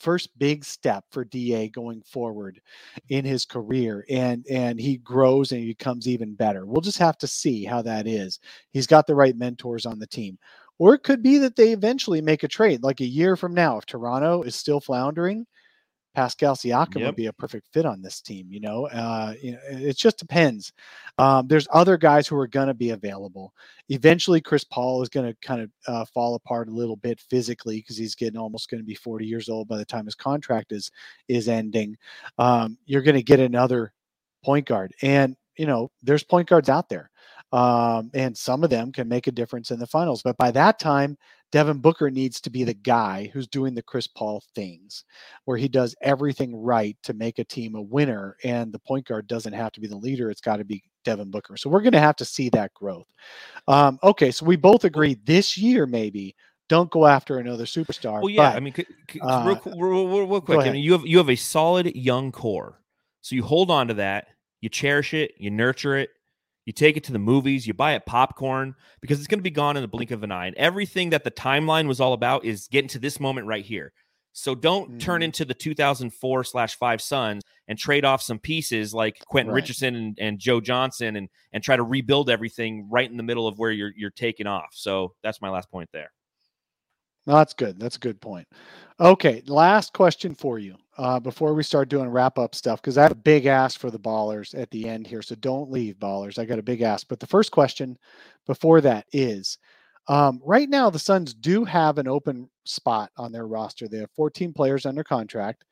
[0.00, 2.60] first big step for DA going forward
[3.08, 6.66] in his career and and he grows and he becomes even better.
[6.66, 8.40] We'll just have to see how that is.
[8.72, 10.38] He's got the right mentors on the team.
[10.78, 13.78] Or it could be that they eventually make a trade like a year from now
[13.78, 15.46] if Toronto is still floundering
[16.18, 17.06] Pascal Siakam Yep.
[17.06, 18.48] would be a perfect fit on this team.
[18.50, 20.72] You know, uh, you know, it just depends.
[21.16, 23.54] Um, there's other guys who are going to be available.
[23.88, 27.76] Eventually, Chris Paul is going to kind of uh, fall apart a little bit physically
[27.76, 30.72] because he's getting almost going to be 40 years old by the time his contract
[30.72, 30.90] is
[31.28, 31.96] is ending.
[32.36, 33.92] Um, you're going to get another
[34.42, 37.12] point guard, and you know, there's point guards out there,
[37.52, 40.22] um, and some of them can make a difference in the finals.
[40.22, 41.16] But by that time,
[41.50, 45.04] Devin Booker needs to be the guy who's doing the Chris Paul things
[45.46, 48.36] where he does everything right to make a team a winner.
[48.44, 51.30] And the point guard doesn't have to be the leader, it's got to be Devin
[51.30, 51.56] Booker.
[51.56, 53.06] So we're going to have to see that growth.
[53.66, 56.36] Um, okay, so we both agree this year, maybe
[56.68, 58.20] don't go after another superstar.
[58.20, 58.50] Well, yeah.
[58.50, 60.58] but- I mean, c- c- uh, real, real, real, quick.
[60.60, 62.82] I mean, you have you have a solid young core,
[63.22, 64.26] so you hold on to that.
[64.60, 65.32] You cherish it.
[65.38, 66.10] You nurture it.
[66.68, 67.66] You take it to the movies.
[67.66, 70.30] You buy it popcorn because it's going to be gone in the blink of an
[70.30, 70.48] eye.
[70.48, 73.90] And everything that the timeline was all about is getting to this moment right here.
[74.34, 75.24] So don't turn Mhm.
[75.24, 79.62] into the 2004 slash five Suns and trade off some pieces like Quentin Right.
[79.62, 83.48] Richardson and, and Joe Johnson and and try to rebuild everything right in the middle
[83.48, 84.68] of where you're you're taking off.
[84.72, 86.10] So that's my last point there.
[87.28, 87.80] No, that's good.
[87.80, 88.48] That's a good point.
[89.00, 93.04] Okay, last question for you uh, before we start doing wrap up stuff because I
[93.04, 95.22] have a big ask for the ballers at the end here.
[95.22, 96.38] So don't leave, ballers.
[96.40, 97.08] I got a big ask.
[97.08, 97.98] But the first question
[98.46, 99.58] before that is
[100.08, 103.88] um, right now, the Suns do have an open spot on their roster.
[103.88, 105.64] They have 14 players under contract.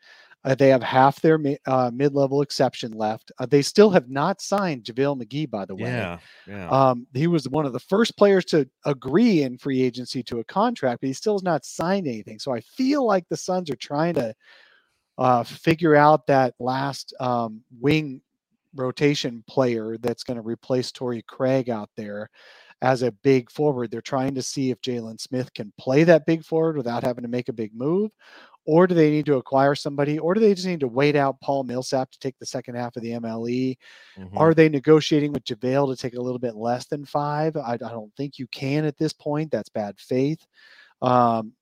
[0.46, 3.32] Uh, they have half their mi- uh, mid level exception left.
[3.38, 5.90] Uh, they still have not signed JaVale McGee, by the way.
[5.90, 6.68] Yeah, yeah.
[6.68, 10.44] Um, he was one of the first players to agree in free agency to a
[10.44, 12.38] contract, but he still has not signed anything.
[12.38, 14.34] So I feel like the Suns are trying to
[15.18, 18.22] uh, figure out that last um, wing
[18.76, 22.30] rotation player that's going to replace Torrey Craig out there
[22.82, 23.90] as a big forward.
[23.90, 27.28] They're trying to see if Jalen Smith can play that big forward without having to
[27.28, 28.12] make a big move.
[28.66, 30.18] Or do they need to acquire somebody?
[30.18, 32.96] Or do they just need to wait out Paul Millsap to take the second half
[32.96, 33.78] of the MLE?
[34.18, 34.30] Mhm.
[34.36, 37.56] Are they negotiating with JaVale to take a little bit less than five?
[37.56, 39.50] I, I don't think you can at this point.
[39.52, 40.44] That's bad faith.
[41.00, 41.52] Um,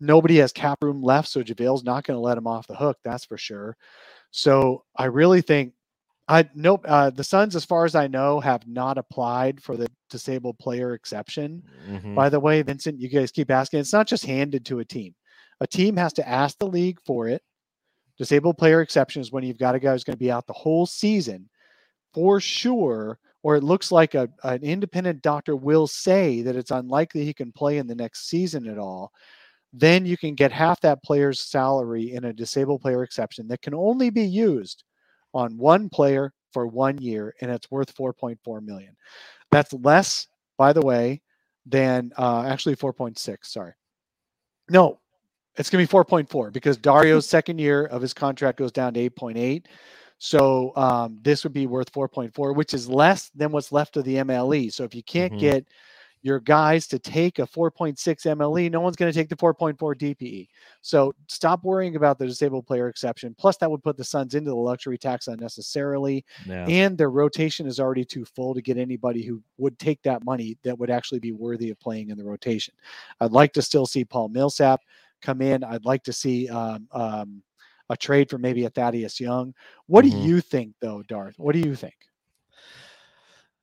[0.00, 2.98] nobody has cap room left, so JaVale's not going to let him off the hook.
[3.04, 3.76] That's for sure.
[4.30, 5.74] So I really think
[6.28, 6.84] I nope.
[6.86, 10.94] Uh, the Suns, as far as I know, have not applied for the disabled player
[10.94, 11.62] exception.
[11.88, 12.14] Mhm.
[12.14, 13.80] By the way, Vincent, you guys keep asking.
[13.80, 15.12] It's not just handed to a team.
[15.60, 17.42] A team has to ask the league for it.
[18.18, 20.52] Disabled player exception is when you've got a guy who's going to be out the
[20.52, 21.48] whole season
[22.12, 27.24] for sure, or it looks like a, an independent doctor will say that it's unlikely
[27.24, 29.12] he can play in the next season at all.
[29.72, 33.74] Then you can get half that player's salary in a disabled player exception that can
[33.74, 34.84] only be used
[35.32, 38.96] on one player for one year, and it's worth 4.4 million.
[39.52, 40.26] That's less,
[40.58, 41.22] by the way,
[41.66, 43.38] than uh, actually 4.6.
[43.44, 43.72] Sorry.
[44.68, 44.98] No,
[45.56, 49.10] it's going to be 4.4 because Dario's second year of his contract goes down to
[49.10, 49.64] 8.8.
[50.18, 54.16] So um, this would be worth 4.4, which is less than what's left of the
[54.16, 54.72] MLE.
[54.72, 55.40] So if you can't Mhm.
[55.40, 55.66] get
[56.22, 60.48] your guys to take a 4.6 MLE, no one's going to take the 4.4 DPE.
[60.82, 63.34] So stop worrying about the disabled player exception.
[63.38, 66.66] Plus, that would put the Suns into the luxury tax unnecessarily yeah.
[66.68, 70.58] and their rotation is already too full to get anybody who would take that money
[70.62, 72.74] that would actually be worthy of playing in the rotation.
[73.22, 74.82] I'd like to still see Paul Millsap
[75.20, 75.64] come in.
[75.64, 77.42] I'd like to see um, um,
[77.88, 79.54] a trade for maybe a Thaddeus Young.
[79.86, 80.10] What Mhm.
[80.10, 81.34] do you think, though, Darth?
[81.38, 81.96] What do you think?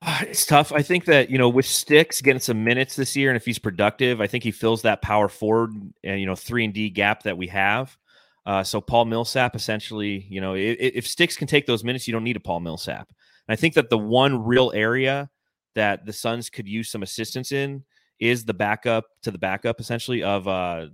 [0.02, 0.72] Ah, It's tough.
[0.72, 3.58] I think that you know with Stix getting some minutes this year, and if he's
[3.60, 5.72] productive, I think he fills that power forward
[6.04, 7.98] and you know three and D gap that we have.
[8.46, 12.14] Uh, so Paul Millsap essentially, you know, if, if Stix can take those minutes, you
[12.14, 13.10] don't need a Paul Millsap.
[13.48, 15.30] And I think that the one real area
[15.76, 17.84] that the Suns could use some assistance in
[18.20, 20.88] is the backup to the backup, essentially of uh,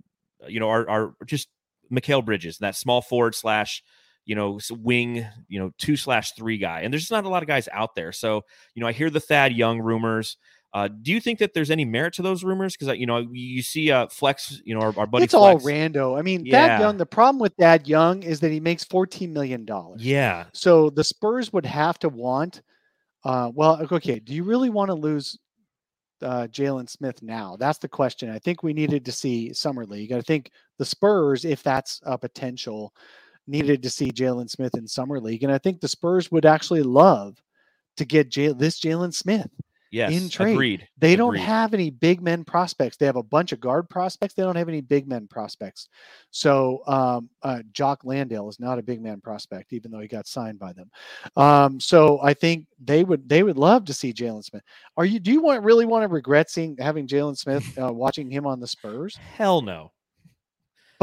[0.48, 1.48] you know, our our just
[1.91, 3.84] Mikal Bridges, that small forward slash
[4.26, 6.82] you know wing, you know, two slash three guy.
[6.82, 8.12] And there's just not a lot of guys out there.
[8.12, 8.41] So
[8.76, 10.38] you know, I hear the Thad Young rumors.
[10.74, 12.76] Uh, do you think that there's any merit to those rumors?
[12.76, 16.18] Because you know, you see uh, Flex, you know, our, our buddy it's all rando.
[16.18, 16.68] I mean, Yeah.
[16.68, 16.98] Thad Young.
[16.98, 20.04] The problem with Thad Young is that he makes fourteen million dollars.
[20.04, 22.64] Yeah, So the Spurs would have to want.
[23.24, 24.20] Uh, well, okay.
[24.20, 25.38] Do you really want to lose
[26.24, 27.55] uh, Jalen Smith now?
[27.57, 28.30] That's the question.
[28.30, 30.11] I think we needed to see summer league.
[30.11, 32.93] I think the Spurs, if that's a potential,
[33.47, 36.84] needed to see Jalen Smith in summer league, and I think the Spurs would actually
[36.84, 37.41] love
[37.97, 39.49] to get this Jalen Smith.
[39.94, 40.54] Yes, In trade.
[40.54, 40.88] agreed.
[40.98, 42.98] They don't have any big men prospects.
[42.98, 44.34] They have a bunch of guard prospects.
[44.34, 45.88] They don't have any big men prospects.
[46.32, 50.28] So um, uh, Jock Landale is not a big man prospect, even though he got
[50.28, 50.91] signed by them.
[51.38, 54.64] Um, so I think they would they would love to see Jalen Smith.
[54.98, 55.20] Are you?
[55.20, 58.60] Do you want really want to regret seeing having Jalen Smith uh, watching him on
[58.60, 59.16] the Spurs?
[59.16, 59.93] Hell no.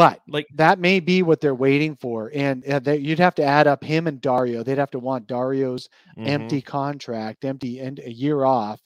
[0.01, 3.45] But Like that may be what they're waiting for, and uh, they, you'd have to
[3.45, 4.63] add up him and Dario.
[4.63, 6.27] They'd have to want Dario's mhm.
[6.27, 8.81] empty contract, empty and a year off,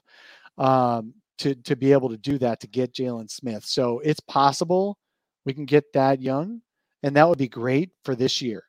[0.59, 3.65] um, to to be able to do that to get Jalen Smith.
[3.65, 4.99] So it's possible
[5.45, 6.61] we can get that young,
[7.05, 8.65] and that would be great for this year.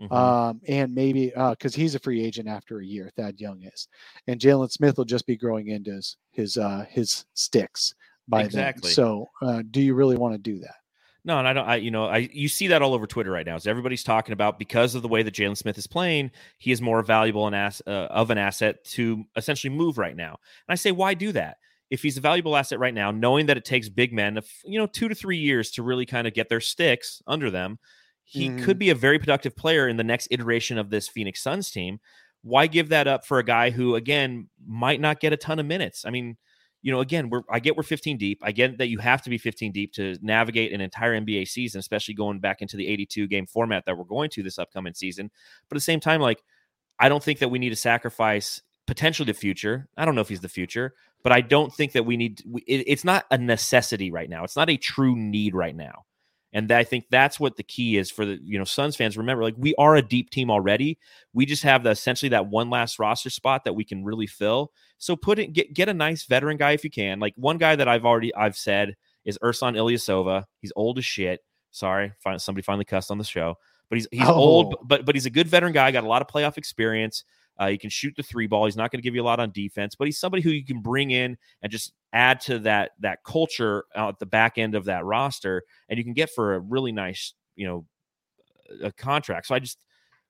[0.00, 0.10] Mhm.
[0.10, 3.88] Um, and maybe because he's a free agent after a year, Thad Young is,
[4.26, 7.92] and Jalen Smith will just be growing into his his uh, his sticks
[8.26, 8.88] by Exactly.
[8.88, 8.94] then.
[8.94, 10.79] So, uh, do you really want to do that?
[11.30, 11.68] No, and I don't.
[11.68, 13.54] I you know I you see that all over Twitter right now.
[13.54, 16.82] Is everybody's talking about because of the way that Jalen Smith is playing, he is
[16.82, 20.30] more valuable an ass uh, of an asset to essentially move right now.
[20.66, 21.58] And I say, why do that?
[21.88, 24.76] If he's a valuable asset right now, knowing that it takes big men, of you
[24.76, 27.78] know, two to three years to really kind of get their sticks under them,
[28.24, 28.64] he Mhm.
[28.64, 32.00] could be a very productive player in the next iteration of this Phoenix Suns team.
[32.42, 35.66] Why give that up for a guy who, again, might not get a ton of
[35.66, 36.04] minutes?
[36.04, 36.38] I mean,
[36.82, 38.40] you know, again, we're I get we're 15 deep.
[38.42, 41.78] I get that you have to be 15 deep to navigate an entire NBA season,
[41.78, 45.30] especially going back into the 82 game format that we're going to this upcoming season.
[45.68, 46.42] But at the same time, like
[46.98, 49.88] I don't think that we need to sacrifice potentially the future.
[49.96, 52.40] I don't know if he's the future, but I don't think that we need.
[52.66, 54.44] It, it's not a necessity right now.
[54.44, 56.04] It's not a true need right now.
[56.52, 59.16] And I think that's what the key is for the you know Suns fans.
[59.16, 60.98] Remember, like we are a deep team already.
[61.32, 64.72] We just have the, essentially that one last roster spot that we can really fill.
[64.98, 67.20] So put it get get a nice veteran guy if you can.
[67.20, 70.44] Like one guy that I've already I've said is Ersan Ilyasova.
[70.58, 71.40] He's old as shit.
[71.70, 73.54] Sorry, somebody finally cussed on the show,
[73.88, 74.34] but he's he's oh.
[74.34, 75.92] old, but but he's a good veteran guy.
[75.92, 77.22] Got a lot of playoff experience.
[77.60, 78.64] Uh, he can shoot the three ball.
[78.64, 80.64] He's not going to give you a lot on defense, but he's somebody who you
[80.64, 84.86] can bring in and just add to that that culture at the back end of
[84.86, 87.84] that roster, and you can get for a really nice, you know,
[88.82, 89.46] a contract.
[89.46, 89.84] So I just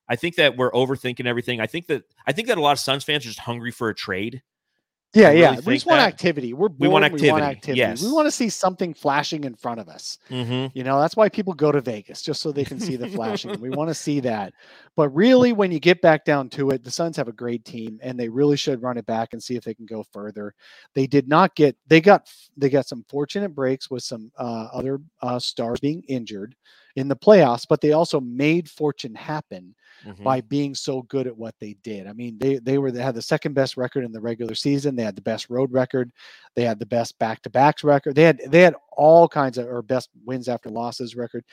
[0.09, 1.61] I think that we're overthinking everything.
[1.61, 3.87] I think that I think that a lot of Suns fans are just hungry for
[3.87, 4.43] a trade.
[5.13, 5.59] Yeah, really yeah.
[5.65, 6.53] We just want activity.
[6.53, 7.27] We're bored, we want activity.
[7.27, 7.79] We want activity.
[7.79, 8.01] Yes.
[8.01, 10.19] We want to see something flashing in front of us.
[10.29, 10.77] Mm-hmm.
[10.77, 13.59] You know, that's why people go to Vegas just so they can see the flashing.
[13.59, 14.53] we want to see that.
[14.95, 17.99] But really, when you get back down to it, the Suns have a great team,
[18.01, 20.53] and they really should run it back and see if they can go further.
[20.95, 21.75] They did not get.
[21.87, 22.29] They got.
[22.55, 26.55] They got some fortunate breaks with some uh, other uh, stars being injured
[26.95, 30.23] in the playoffs, but they also made fortune happen mm-hmm.
[30.23, 32.07] by being so good at what they did.
[32.07, 34.95] I mean, they they were they had the second best record in the regular season.
[34.95, 36.11] They had the best road record.
[36.55, 38.15] They had the best back to backs record.
[38.15, 41.43] They had they had all kinds of or best wins after losses record.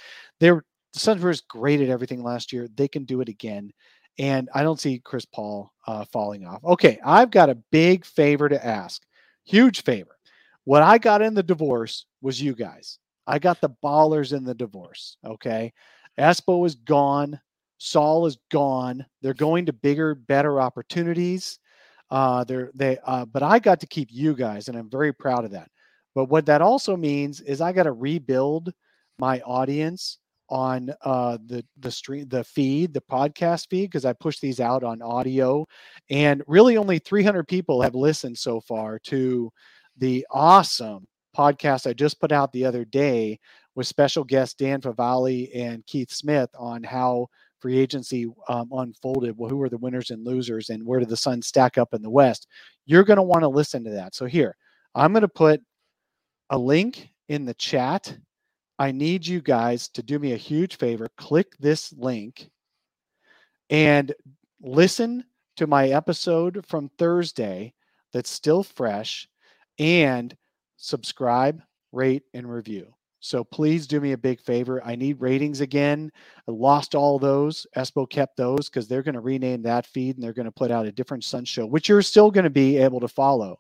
[0.41, 2.69] They're the Suns were great at everything last year.
[2.75, 3.73] They can do it again.
[4.19, 6.65] And I don't see Chris Paul uh, falling off.
[6.65, 9.03] Okay, I've got a big favor to ask.
[9.45, 10.17] Huge favor.
[10.65, 12.99] What I got in the divorce was you guys.
[13.27, 15.17] I got the ballers in the divorce.
[15.25, 15.73] Okay.
[16.19, 17.41] Espo is gone.
[17.79, 19.07] Saul is gone.
[19.23, 21.59] They're going to bigger, better opportunities.
[22.11, 25.45] Uh, they're they uh, but I got to keep you guys, and I'm very proud
[25.45, 25.71] of that.
[26.15, 28.73] But what that also means is I got to rebuild
[29.19, 30.19] my audience
[30.49, 34.83] on uh, the the stream, the feed, the podcast feed, because I push these out
[34.83, 35.67] on audio,
[36.11, 39.51] and really only 300 people have listened so far to
[39.99, 41.07] the awesome
[41.37, 43.39] podcast I just put out the other day
[43.75, 47.29] with special guests Dan Favale and Keith Smith on how
[47.61, 49.37] free agency um, unfolded.
[49.37, 52.03] Well, who are the winners and losers, and where did the Suns stack up in
[52.03, 52.47] the West?
[52.87, 54.15] You're going to want to listen to that.
[54.15, 54.57] So here,
[54.95, 55.61] I'm going to put
[56.51, 58.17] a link in the chat.
[58.79, 61.09] I need you guys to do me a huge favor.
[61.17, 62.49] Click this link
[63.71, 64.15] and
[64.61, 65.25] listen
[65.57, 67.75] to my episode from Thursday
[68.13, 69.29] that's still fresh
[69.79, 70.37] and
[70.77, 71.61] subscribe,
[71.93, 72.95] rate, and review.
[73.21, 74.83] So please do me a big favor.
[74.85, 76.11] I need ratings again.
[76.47, 77.67] I lost all those.
[77.77, 80.71] Espo kept those because they're going to rename that feed and they're going to put
[80.71, 83.59] out a different Sun show, which you're still going to be able to follow.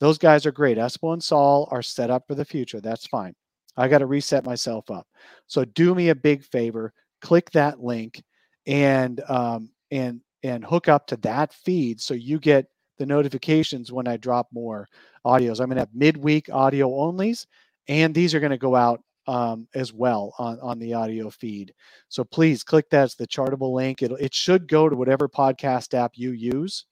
[0.00, 0.78] Those guys are great.
[0.78, 2.80] Espo and Saul are set up for the future.
[2.80, 3.34] That's fine.
[3.76, 5.06] I got to reset myself up.
[5.46, 6.92] So do me a big favor.
[7.22, 8.22] Click that link
[8.66, 12.66] and um, and and hook up to that feed so you get
[12.98, 14.88] the notifications when I drop more
[15.26, 15.60] audios.
[15.60, 17.46] I'm going to have midweek audio onlys
[17.88, 21.72] and these are going to go out um, as well on, on the audio feed.
[22.08, 24.02] So please click that as the chartable link.
[24.02, 26.86] It, it should go to whatever podcast app you use.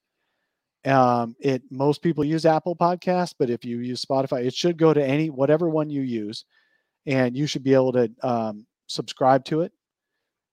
[0.85, 4.93] Um, it most people use Apple Podcasts, but if you use Spotify, it should go
[4.93, 6.45] to any whatever one you use,
[7.05, 9.73] and you should be able to um, subscribe to it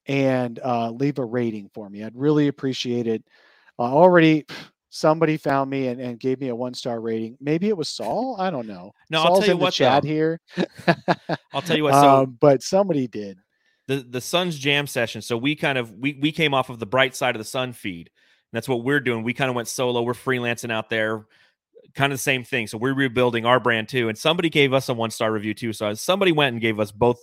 [0.07, 2.03] and uh, leave a rating for me.
[2.03, 3.23] I'd really appreciate it.
[3.79, 4.47] Uh, already
[4.97, 7.37] somebody found me and, and gave me a one star rating.
[7.41, 8.37] Maybe it was Saul.
[8.39, 8.93] I don't know.
[9.11, 9.75] No, Saul's I'll tell you what.
[9.75, 10.09] chat though.
[10.09, 10.41] here.
[11.53, 11.95] I'll tell you what.
[11.95, 13.39] So, um, but somebody did
[13.87, 15.23] the the Suns jam session.
[15.23, 17.75] So we kind of we we came off of the bright side of the Sun
[17.75, 18.11] feed.
[18.53, 19.23] And that's what we're doing.
[19.23, 20.03] We kind of went solo.
[20.03, 21.27] We're freelancing out there.
[21.95, 22.67] Kind of the same thing.
[22.67, 24.09] So we're rebuilding our brand too.
[24.09, 25.73] And somebody gave us a one star review too.
[25.73, 27.21] So somebody went and gave us both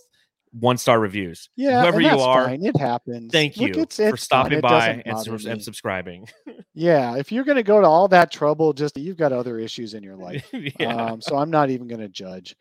[0.58, 1.50] one star reviews.
[1.56, 2.64] Yeah, whoever you are, fine.
[2.64, 3.32] it happens.
[3.32, 6.28] Thank you Look, it's, it's for stopping by and, and, subscribing.
[6.74, 9.94] yeah, if you're going to go to all that trouble, just you've got other issues
[9.94, 10.48] in your life.
[10.78, 10.94] yeah.
[10.94, 12.56] Um, so I'm not even going to judge.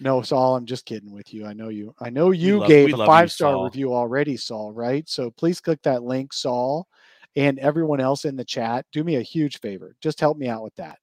[0.00, 1.46] No, Saul, I'm just kidding with you.
[1.46, 1.94] I know you.
[2.00, 4.72] I know you love, gave a five star review already, Saul.
[4.72, 5.08] Right?
[5.08, 6.86] So please click that link, Saul,
[7.34, 8.84] and everyone else in the chat.
[8.92, 9.96] Do me a huge favor.
[10.02, 10.98] Just help me out with that.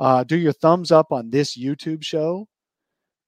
[0.00, 2.48] Uh, do your thumbs up on this YouTube show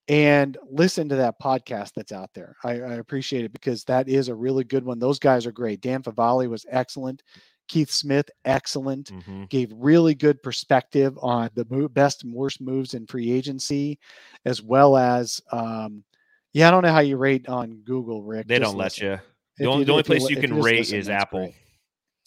[0.08, 2.56] and listen to that podcast that's out there.
[2.62, 4.98] I, I, appreciate it because that is a really good one.
[4.98, 5.80] Those guys are great.
[5.80, 7.22] Dan Favale was excellent.
[7.68, 9.10] Keith Smith, excellent.
[9.10, 9.44] Mm-hmm.
[9.44, 13.98] Gave really good perspective on the best and worst moves in free agency,
[14.44, 16.04] as well as, um,
[16.52, 18.46] yeah, I don't know how you rate on Google, Rick.
[18.46, 19.08] They don't listen.
[19.08, 19.24] let you.
[19.56, 21.40] The only, you, the only place you, you can rate listen, is Apple.
[21.40, 21.54] Great.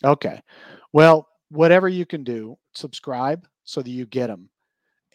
[0.04, 0.41] Okay.
[0.94, 4.49] Well, whatever you can do, subscribe so that you get them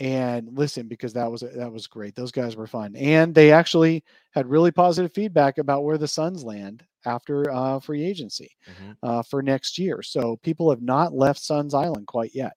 [0.03, 2.17] and listen because that was that was great.
[2.17, 4.03] Those guys were fun, and they actually
[4.33, 8.97] had really positive feedback about where the Suns land after uh, free agency Mhm.
[9.05, 10.03] uh, for next year.
[10.03, 12.55] So people have not left Suns Island quite yet.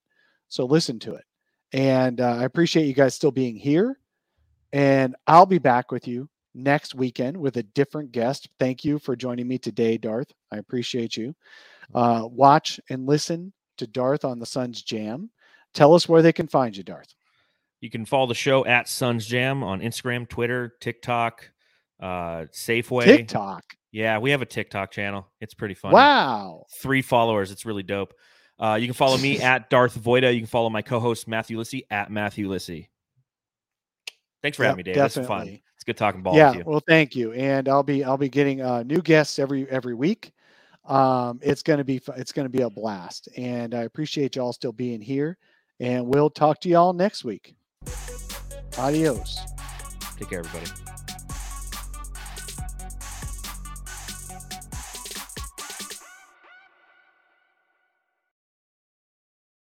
[0.49, 1.23] So listen to it,
[1.71, 3.99] and uh, I appreciate you guys still being here.
[4.73, 8.49] And I'll be back with you next weekend with a different guest.
[8.59, 10.31] Thank you for joining me today, Darth.
[10.51, 11.35] I appreciate you.
[11.93, 15.29] Uh, watch and listen to Darth on the Suns Jam.
[15.75, 17.13] Tell us where they can find you, Darth.
[17.85, 21.51] You can follow the show at Suns Jam on Instagram, Twitter, TikTok,
[21.99, 23.03] uh, Safeway.
[23.03, 23.63] TikTok.
[23.91, 25.27] Yeah, we have a TikTok channel.
[25.39, 25.91] It's pretty fun.
[25.91, 26.65] Wow.
[26.81, 27.51] Three followers.
[27.51, 28.15] It's really dope.
[28.57, 30.33] Uh, you can follow me at Darth Voita.
[30.33, 32.89] You can follow my co-host Matthew Lissy at Matthew Lissy.
[34.41, 34.95] Thanks for Yep, having me, Dave.
[34.95, 35.37] This is fun.
[35.41, 35.63] definitely.
[35.75, 36.49] It's good talking ball yeah.
[36.49, 36.63] with you.
[36.65, 37.33] Well, thank you.
[37.33, 40.31] And I'll be I'll be getting uh, new guests every every week.
[40.85, 43.29] Um, it's gonna be it's gonna be a blast.
[43.37, 45.37] And I appreciate y'all still being here.
[45.79, 47.55] And we'll talk to y'all next week.
[48.77, 49.39] Adios.
[50.17, 50.94] Take care, everybody.